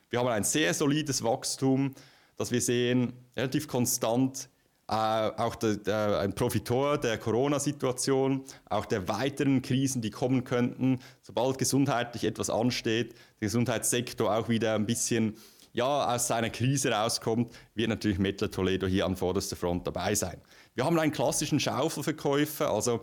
Wir 0.09 0.17
haben 0.17 0.29
ein 0.29 0.43
sehr 0.43 0.73
solides 0.73 1.23
Wachstum, 1.23 1.93
das 2.35 2.51
wir 2.51 2.61
sehen, 2.61 3.13
relativ 3.37 3.67
konstant. 3.67 4.49
Äh, 4.89 4.93
auch 4.93 5.55
der, 5.55 5.77
der, 5.77 6.19
ein 6.19 6.33
Profitor 6.33 6.97
der 6.97 7.17
Corona-Situation, 7.17 8.43
auch 8.69 8.85
der 8.85 9.07
weiteren 9.07 9.61
Krisen, 9.61 10.01
die 10.01 10.09
kommen 10.09 10.43
könnten, 10.43 10.99
sobald 11.21 11.57
gesundheitlich 11.57 12.25
etwas 12.25 12.49
ansteht, 12.49 13.13
der 13.13 13.47
Gesundheitssektor 13.47 14.35
auch 14.35 14.49
wieder 14.49 14.75
ein 14.75 14.85
bisschen 14.85 15.37
ja, 15.71 16.13
aus 16.13 16.27
seiner 16.27 16.49
Krise 16.49 16.91
rauskommt, 16.91 17.51
wird 17.73 17.89
natürlich 17.89 18.19
Mettler 18.19 18.51
Toledo 18.51 18.85
hier 18.85 19.05
an 19.05 19.15
vorderster 19.15 19.55
Front 19.55 19.87
dabei 19.87 20.13
sein. 20.15 20.39
Wir 20.75 20.85
haben 20.85 20.99
einen 20.99 21.11
klassischen 21.11 21.59
Schaufelverkäufer, 21.59 22.69
also 22.69 23.01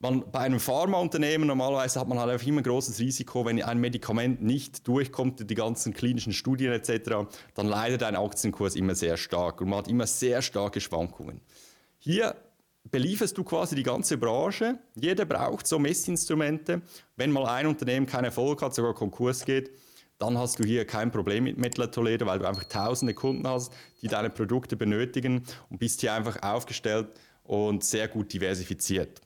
man, 0.00 0.24
bei 0.32 0.40
einem 0.40 0.60
Pharmaunternehmen 0.60 1.46
normalerweise 1.46 2.00
hat 2.00 2.08
man 2.08 2.18
halt 2.18 2.46
immer 2.46 2.60
ein 2.60 2.64
großes 2.64 2.98
Risiko, 2.98 3.44
wenn 3.44 3.62
ein 3.62 3.78
Medikament 3.78 4.42
nicht 4.42 4.88
durchkommt, 4.88 5.48
die 5.48 5.54
ganzen 5.54 5.92
klinischen 5.92 6.32
Studien 6.32 6.72
etc., 6.72 7.28
dann 7.54 7.66
leidet 7.66 8.02
ein 8.02 8.16
Aktienkurs 8.16 8.76
immer 8.76 8.94
sehr 8.94 9.16
stark 9.16 9.60
und 9.60 9.68
man 9.68 9.80
hat 9.80 9.88
immer 9.88 10.06
sehr 10.06 10.40
starke 10.40 10.80
Schwankungen. 10.80 11.42
Hier 11.98 12.34
belieferst 12.90 13.36
du 13.36 13.44
quasi 13.44 13.76
die 13.76 13.82
ganze 13.82 14.16
Branche. 14.16 14.78
Jeder 14.94 15.26
braucht 15.26 15.66
so 15.66 15.78
Messinstrumente. 15.78 16.80
Wenn 17.16 17.30
mal 17.30 17.46
ein 17.46 17.66
Unternehmen 17.66 18.06
keinen 18.06 18.24
Erfolg 18.24 18.62
hat, 18.62 18.74
sogar 18.74 18.94
Konkurs 18.94 19.44
geht, 19.44 19.70
dann 20.18 20.38
hast 20.38 20.58
du 20.58 20.64
hier 20.64 20.86
kein 20.86 21.10
Problem 21.10 21.44
mit 21.44 21.58
Mettler 21.58 21.90
weil 21.94 22.38
du 22.38 22.48
einfach 22.48 22.64
tausende 22.64 23.12
Kunden 23.12 23.46
hast, 23.46 23.72
die 24.00 24.08
deine 24.08 24.30
Produkte 24.30 24.76
benötigen 24.76 25.44
und 25.68 25.78
bist 25.78 26.00
hier 26.00 26.14
einfach 26.14 26.42
aufgestellt 26.42 27.08
und 27.42 27.84
sehr 27.84 28.08
gut 28.08 28.32
diversifiziert. 28.32 29.20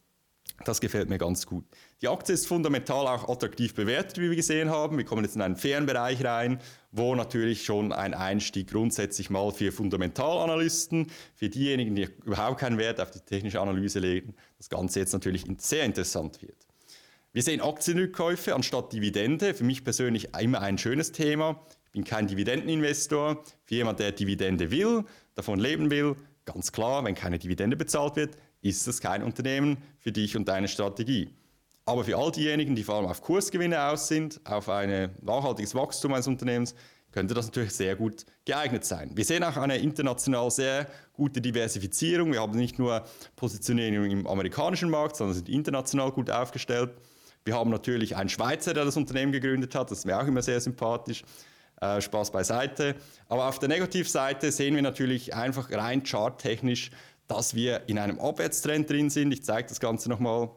Das 0.64 0.80
gefällt 0.80 1.10
mir 1.10 1.18
ganz 1.18 1.46
gut. 1.46 1.64
Die 2.00 2.08
Aktie 2.08 2.34
ist 2.34 2.46
fundamental 2.46 3.06
auch 3.06 3.28
attraktiv 3.28 3.74
bewertet, 3.74 4.18
wie 4.18 4.30
wir 4.30 4.36
gesehen 4.36 4.70
haben. 4.70 4.96
Wir 4.96 5.04
kommen 5.04 5.24
jetzt 5.24 5.34
in 5.34 5.42
einen 5.42 5.56
fairen 5.56 5.84
Bereich 5.84 6.24
rein, 6.24 6.60
wo 6.92 7.14
natürlich 7.14 7.64
schon 7.64 7.92
ein 7.92 8.14
Einstieg 8.14 8.70
grundsätzlich 8.70 9.30
mal 9.30 9.50
für 9.50 9.72
Fundamentalanalysten, 9.72 11.10
für 11.34 11.48
diejenigen, 11.48 11.96
die 11.96 12.08
überhaupt 12.24 12.60
keinen 12.60 12.78
Wert 12.78 13.00
auf 13.00 13.10
die 13.10 13.20
technische 13.20 13.60
Analyse 13.60 13.98
legen, 13.98 14.34
das 14.58 14.68
Ganze 14.68 15.00
jetzt 15.00 15.12
natürlich 15.12 15.44
sehr 15.58 15.84
interessant 15.84 16.40
wird. 16.40 16.56
Wir 17.32 17.42
sehen 17.42 17.60
Aktienrückkäufe 17.60 18.54
anstatt 18.54 18.92
Dividende. 18.92 19.54
Für 19.54 19.64
mich 19.64 19.82
persönlich 19.82 20.36
immer 20.40 20.60
ein 20.60 20.78
schönes 20.78 21.10
Thema. 21.10 21.60
Ich 21.86 21.90
bin 21.90 22.04
kein 22.04 22.28
Dividendeninvestor. 22.28 23.42
Für 23.64 23.74
jemand, 23.74 23.98
der 23.98 24.12
Dividende 24.12 24.70
will, 24.70 25.04
davon 25.34 25.58
leben 25.58 25.90
will, 25.90 26.14
ganz 26.44 26.70
klar, 26.70 27.04
wenn 27.04 27.16
keine 27.16 27.40
Dividende 27.40 27.76
bezahlt 27.76 28.14
wird, 28.14 28.36
ist 28.64 28.88
es 28.88 29.00
kein 29.00 29.22
Unternehmen 29.22 29.76
für 29.98 30.10
dich 30.10 30.36
und 30.36 30.48
deine 30.48 30.68
Strategie. 30.68 31.28
Aber 31.84 32.02
für 32.02 32.16
all 32.16 32.32
diejenigen, 32.32 32.74
die 32.74 32.82
vor 32.82 32.96
allem 32.96 33.06
auf 33.06 33.20
Kursgewinne 33.20 33.80
aus 33.84 34.08
sind, 34.08 34.40
auf 34.44 34.70
ein 34.70 35.10
nachhaltiges 35.20 35.74
Wachstum 35.74 36.14
eines 36.14 36.26
Unternehmens, 36.26 36.74
könnte 37.12 37.34
das 37.34 37.46
natürlich 37.46 37.74
sehr 37.74 37.94
gut 37.94 38.24
geeignet 38.46 38.84
sein. 38.86 39.10
Wir 39.14 39.24
sehen 39.24 39.44
auch 39.44 39.56
eine 39.58 39.76
international 39.76 40.50
sehr 40.50 40.88
gute 41.12 41.42
Diversifizierung. 41.42 42.32
Wir 42.32 42.40
haben 42.40 42.56
nicht 42.58 42.78
nur 42.78 43.04
Positionierung 43.36 44.10
im 44.10 44.26
amerikanischen 44.26 44.88
Markt, 44.88 45.16
sondern 45.16 45.36
sind 45.36 45.48
international 45.50 46.10
gut 46.10 46.30
aufgestellt. 46.30 46.90
Wir 47.44 47.54
haben 47.54 47.70
natürlich 47.70 48.16
einen 48.16 48.30
Schweizer, 48.30 48.72
der 48.72 48.86
das 48.86 48.96
Unternehmen 48.96 49.30
gegründet 49.30 49.74
hat. 49.74 49.90
Das 49.90 49.98
ist 49.98 50.06
mir 50.06 50.18
auch 50.18 50.26
immer 50.26 50.40
sehr 50.42 50.60
sympathisch. 50.60 51.22
Äh, 51.80 52.00
Spaß 52.00 52.30
beiseite. 52.30 52.94
Aber 53.28 53.48
auf 53.48 53.58
der 53.58 53.68
Negativseite 53.68 54.52
sehen 54.52 54.74
wir 54.74 54.82
natürlich 54.82 55.34
einfach 55.34 55.70
rein 55.70 56.04
charttechnisch 56.04 56.90
dass 57.26 57.54
wir 57.54 57.88
in 57.88 57.98
einem 57.98 58.20
Abwärtstrend 58.20 58.88
drin 58.88 59.10
sind. 59.10 59.32
Ich 59.32 59.44
zeige 59.44 59.68
das 59.68 59.80
Ganze 59.80 60.08
nochmal. 60.08 60.50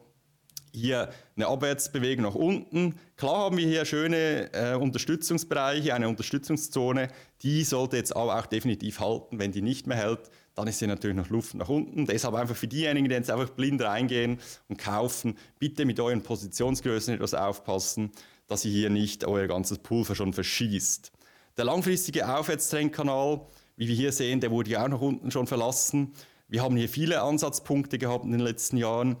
hier 0.72 1.10
eine 1.36 1.46
Abwärtsbewegung 1.46 2.24
nach 2.24 2.34
unten. 2.34 2.94
Klar 3.16 3.46
haben 3.46 3.56
wir 3.56 3.66
hier 3.66 3.84
schöne 3.84 4.52
äh, 4.52 4.74
Unterstützungsbereiche, 4.74 5.94
eine 5.94 6.08
Unterstützungszone. 6.08 7.08
Die 7.42 7.64
sollte 7.64 7.96
jetzt 7.96 8.14
aber 8.14 8.38
auch 8.38 8.46
definitiv 8.46 9.00
halten. 9.00 9.38
Wenn 9.38 9.52
die 9.52 9.62
nicht 9.62 9.86
mehr 9.86 9.96
hält, 9.96 10.30
dann 10.54 10.68
ist 10.68 10.78
hier 10.78 10.88
natürlich 10.88 11.16
noch 11.16 11.30
Luft 11.30 11.54
nach 11.54 11.68
unten. 11.68 12.06
Deshalb 12.06 12.34
einfach 12.34 12.56
für 12.56 12.68
diejenigen, 12.68 13.08
die 13.08 13.14
jetzt 13.14 13.30
einfach 13.30 13.50
blind 13.50 13.80
reingehen 13.80 14.38
und 14.68 14.78
kaufen, 14.78 15.36
bitte 15.58 15.84
mit 15.84 16.00
euren 16.00 16.22
Positionsgrößen 16.22 17.14
etwas 17.14 17.34
aufpassen, 17.34 18.10
dass 18.46 18.64
ihr 18.64 18.72
hier 18.72 18.90
nicht 18.90 19.24
euer 19.24 19.46
ganzes 19.46 19.78
Pulver 19.78 20.14
schon 20.14 20.32
verschießt. 20.32 21.12
Der 21.56 21.64
langfristige 21.64 22.28
Aufwärtstrendkanal, 22.28 23.40
wie 23.76 23.88
wir 23.88 23.94
hier 23.94 24.12
sehen, 24.12 24.40
der 24.40 24.50
wurde 24.50 24.70
ja 24.70 24.84
auch 24.84 24.88
nach 24.88 25.00
unten 25.00 25.30
schon 25.30 25.46
verlassen. 25.46 26.12
Wir 26.50 26.62
haben 26.62 26.76
hier 26.76 26.88
viele 26.88 27.20
Ansatzpunkte 27.20 27.98
gehabt 27.98 28.24
in 28.24 28.32
den 28.32 28.40
letzten 28.40 28.78
Jahren 28.78 29.16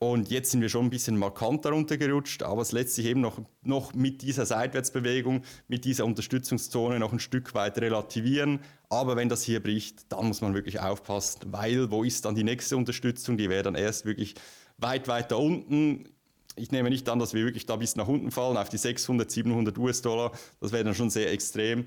und 0.00 0.30
jetzt 0.30 0.50
sind 0.50 0.62
wir 0.62 0.68
schon 0.68 0.86
ein 0.86 0.90
bisschen 0.90 1.16
markant 1.16 1.64
darunter 1.64 1.96
gerutscht, 1.96 2.42
aber 2.42 2.60
es 2.60 2.72
lässt 2.72 2.96
sich 2.96 3.06
eben 3.06 3.20
noch, 3.20 3.40
noch 3.62 3.94
mit 3.94 4.20
dieser 4.22 4.46
Seitwärtsbewegung, 4.46 5.42
mit 5.68 5.84
dieser 5.84 6.04
Unterstützungszone 6.06 6.98
noch 6.98 7.12
ein 7.12 7.20
Stück 7.20 7.54
weit 7.54 7.78
relativieren. 7.78 8.58
Aber 8.88 9.14
wenn 9.14 9.28
das 9.28 9.44
hier 9.44 9.62
bricht, 9.62 10.10
dann 10.12 10.26
muss 10.26 10.40
man 10.40 10.54
wirklich 10.54 10.80
aufpassen, 10.80 11.52
weil 11.52 11.92
wo 11.92 12.02
ist 12.02 12.24
dann 12.24 12.34
die 12.34 12.42
nächste 12.42 12.76
Unterstützung? 12.76 13.36
Die 13.36 13.48
wäre 13.48 13.62
dann 13.62 13.76
erst 13.76 14.04
wirklich 14.04 14.34
weit 14.76 15.06
weiter 15.06 15.38
unten. 15.38 16.08
Ich 16.56 16.72
nehme 16.72 16.90
nicht 16.90 17.08
an, 17.08 17.20
dass 17.20 17.32
wir 17.32 17.44
wirklich 17.44 17.66
da 17.66 17.76
bis 17.76 17.94
nach 17.94 18.08
unten 18.08 18.32
fallen, 18.32 18.56
auf 18.56 18.70
die 18.70 18.78
600, 18.78 19.30
700 19.30 19.78
US-Dollar. 19.78 20.32
Das 20.60 20.72
wäre 20.72 20.82
dann 20.82 20.96
schon 20.96 21.10
sehr 21.10 21.30
extrem. 21.30 21.86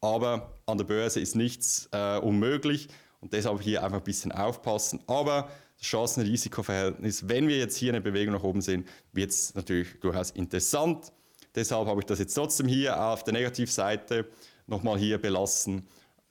Aber 0.00 0.60
an 0.66 0.78
der 0.78 0.84
Börse 0.84 1.18
ist 1.18 1.34
nichts 1.34 1.88
äh, 1.90 2.18
unmöglich 2.18 2.86
und 3.22 3.32
deshalb 3.32 3.62
hier 3.62 3.82
einfach 3.82 3.98
ein 3.98 4.04
bisschen 4.04 4.32
aufpassen. 4.32 5.00
Aber 5.06 5.48
Chancen-Risiko-Verhältnis. 5.80 7.28
Wenn 7.28 7.48
wir 7.48 7.56
jetzt 7.56 7.76
hier 7.76 7.92
eine 7.92 8.00
Bewegung 8.00 8.34
nach 8.34 8.42
oben 8.42 8.60
sehen, 8.60 8.84
wird 9.12 9.30
es 9.30 9.54
natürlich 9.54 9.98
durchaus 10.00 10.30
interessant. 10.32 11.12
Deshalb 11.54 11.86
habe 11.88 12.00
ich 12.00 12.06
das 12.06 12.18
jetzt 12.18 12.34
trotzdem 12.34 12.68
hier 12.68 13.00
auf 13.00 13.24
der 13.24 13.32
Negativseite 13.32 14.26
nochmal 14.66 14.98
hier 14.98 15.18
belassen, 15.18 15.86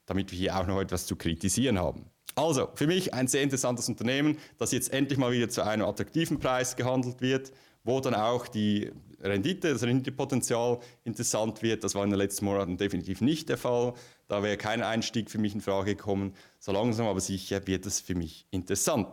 damit 0.06 0.30
wir 0.32 0.38
hier 0.38 0.56
auch 0.56 0.66
noch 0.66 0.80
etwas 0.80 1.06
zu 1.06 1.16
kritisieren 1.16 1.78
haben. 1.78 2.06
Also, 2.34 2.68
für 2.74 2.86
mich 2.86 3.12
ein 3.12 3.28
sehr 3.28 3.42
interessantes 3.42 3.88
Unternehmen, 3.88 4.38
das 4.58 4.72
jetzt 4.72 4.92
endlich 4.92 5.18
mal 5.18 5.32
wieder 5.32 5.50
zu 5.50 5.62
einem 5.62 5.84
attraktiven 5.84 6.38
Preis 6.38 6.76
gehandelt 6.76 7.20
wird, 7.20 7.52
wo 7.84 8.00
dann 8.00 8.14
auch 8.14 8.48
die 8.48 8.90
Rendite, 9.22 9.72
das 9.72 9.82
Renditepotenzial 9.82 10.78
interessant 11.04 11.62
wird. 11.62 11.84
Das 11.84 11.94
war 11.94 12.04
in 12.04 12.10
den 12.10 12.18
letzten 12.18 12.44
Monaten 12.44 12.76
definitiv 12.76 13.20
nicht 13.20 13.48
der 13.48 13.58
Fall. 13.58 13.94
Da 14.28 14.42
wäre 14.42 14.56
kein 14.56 14.82
Einstieg 14.82 15.30
für 15.30 15.38
mich 15.38 15.54
in 15.54 15.60
Frage 15.60 15.94
gekommen. 15.94 16.34
So 16.58 16.72
langsam 16.72 17.06
aber 17.06 17.20
sicher 17.20 17.66
wird 17.66 17.86
es 17.86 18.00
für 18.00 18.14
mich 18.14 18.46
interessant. 18.50 19.08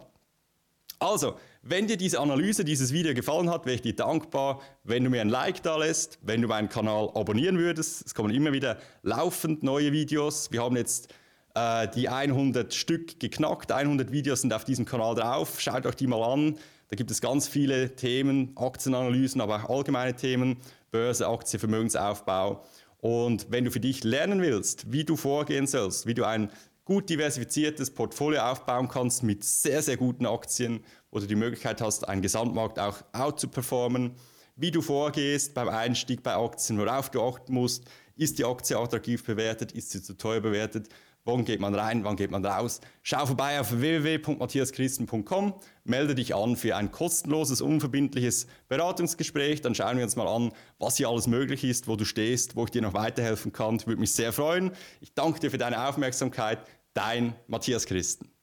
Also, 1.00 1.38
wenn 1.62 1.88
dir 1.88 1.96
diese 1.96 2.20
Analyse, 2.20 2.66
dieses 2.66 2.92
Video 2.92 3.14
gefallen 3.14 3.50
hat, 3.50 3.66
wäre 3.66 3.76
ich 3.76 3.82
dir 3.82 3.96
dankbar, 3.96 4.62
wenn 4.84 5.04
du 5.04 5.10
mir 5.10 5.22
ein 5.22 5.30
Like 5.30 5.64
da 5.64 5.78
lässt, 5.78 6.20
wenn 6.22 6.42
du 6.42 6.48
meinen 6.50 6.68
Kanal 6.68 7.10
abonnieren 7.14 7.58
würdest. 7.58 8.06
Es 8.06 8.14
kommen 8.14 8.34
immer 8.34 8.52
wieder 8.52 8.78
laufend 9.02 9.64
neue 9.64 9.94
Videos. 9.94 10.52
Wir 10.52 10.62
haben 10.62 10.76
jetzt 10.76 11.14
äh, 11.56 11.88
die 11.88 12.10
100 12.10 12.74
Stück 12.74 13.20
geknackt. 13.20 13.72
100 13.72 14.12
Videos 14.12 14.42
sind 14.42 14.54
auf 14.54 14.66
diesem 14.66 14.86
Kanal 14.86 15.16
drauf. 15.16 15.60
Schaut 15.62 15.86
euch 15.86 15.96
die 15.96 16.08
mal 16.08 16.22
an. 16.22 16.58
Da 16.90 16.96
gibt 16.96 17.12
es 17.12 17.22
ganz 17.22 17.48
viele 17.48 17.96
Themen, 17.96 18.52
Aktienanalysen, 18.56 19.42
aber 19.42 19.64
auch 19.64 19.70
allgemeine 19.70 20.16
Themen, 20.16 20.58
Börse, 20.92 21.28
Aktie, 21.28 21.60
Vermögensaufbau. 21.60 22.64
Und 22.98 23.48
wenn 23.52 23.64
du 23.66 23.72
für 23.72 23.80
dich 23.80 24.04
lernen 24.04 24.42
willst, 24.42 24.92
wie 24.92 25.04
du 25.04 25.16
vorgehen 25.16 25.68
sollst, 25.68 26.08
wie 26.08 26.16
du 26.16 26.26
ein 26.26 26.52
gut 26.86 27.08
diversifiziertes 27.12 27.92
Portfolio 27.92 28.42
aufbauen 28.42 28.88
kannst 28.88 29.22
mit 29.22 29.44
sehr, 29.44 29.84
sehr 29.84 29.98
guten 29.98 30.26
Aktien, 30.26 30.84
wo 31.12 31.20
du 31.20 31.28
die 31.28 31.36
Möglichkeit 31.36 31.80
hast, 31.80 32.08
einen 32.10 32.24
Gesamtmarkt 32.24 32.80
auch 32.80 33.04
out 33.14 33.40
zu 33.40 33.48
performen, 33.48 34.16
wie 34.56 34.72
du 34.72 34.82
vorgehst 34.82 35.54
beim 35.54 35.70
Einstieg 35.70 36.24
bei 36.24 36.36
Aktien, 36.36 36.80
worauf 36.80 37.12
du 37.12 37.22
achten 37.22 37.54
musst, 37.54 37.86
ist 38.16 38.40
die 38.40 38.46
Aktie 38.46 38.78
attraktiv 38.78 39.24
bewertet, 39.24 39.72
ist 39.72 39.92
sie 39.92 40.02
zu 40.02 40.18
teuer 40.18 40.42
bewertet, 40.42 40.90
wann 41.26 41.46
geht 41.46 41.60
man 41.60 41.76
rein, 41.76 42.04
wann 42.04 42.16
geht 42.16 42.32
man 42.32 42.46
raus. 42.46 42.82
Schau 43.04 43.26
vorbei 43.26 43.60
auf 43.60 43.72
www.matthiaschristen.com, 43.80 45.54
melde 45.84 46.16
dich 46.16 46.36
an 46.36 46.56
für 46.56 46.76
ein 46.76 46.92
kostenloses, 46.92 47.62
unverbindliches 47.62 48.48
Beratungsgespräch, 48.68 49.62
dann 49.62 49.76
schauen 49.76 49.98
wir 49.98 50.04
uns 50.04 50.16
mal 50.16 50.28
an, 50.28 50.52
was 50.78 50.98
hier 50.98 51.10
alles 51.10 51.28
möglich 51.28 51.64
ist, 51.64 51.88
wo 51.88 51.96
du 51.96 52.06
stehst, 52.06 52.56
wo 52.56 52.66
ich 52.66 52.72
dir 52.72 52.82
noch 52.82 52.94
weiterhelfen 52.94 53.52
kann. 53.52 53.76
Ich 53.76 53.88
würde 53.88 54.00
mich 54.00 54.14
sehr 54.14 54.34
freuen. 54.34 54.72
Ich 55.02 55.14
danke 55.14 55.40
dir 55.40 55.52
für 55.52 55.58
deine 55.58 55.88
Aufmerksamkeit. 55.88 56.60
Dein 56.94 57.36
Matthias 57.48 57.86
Christen. 57.86 58.39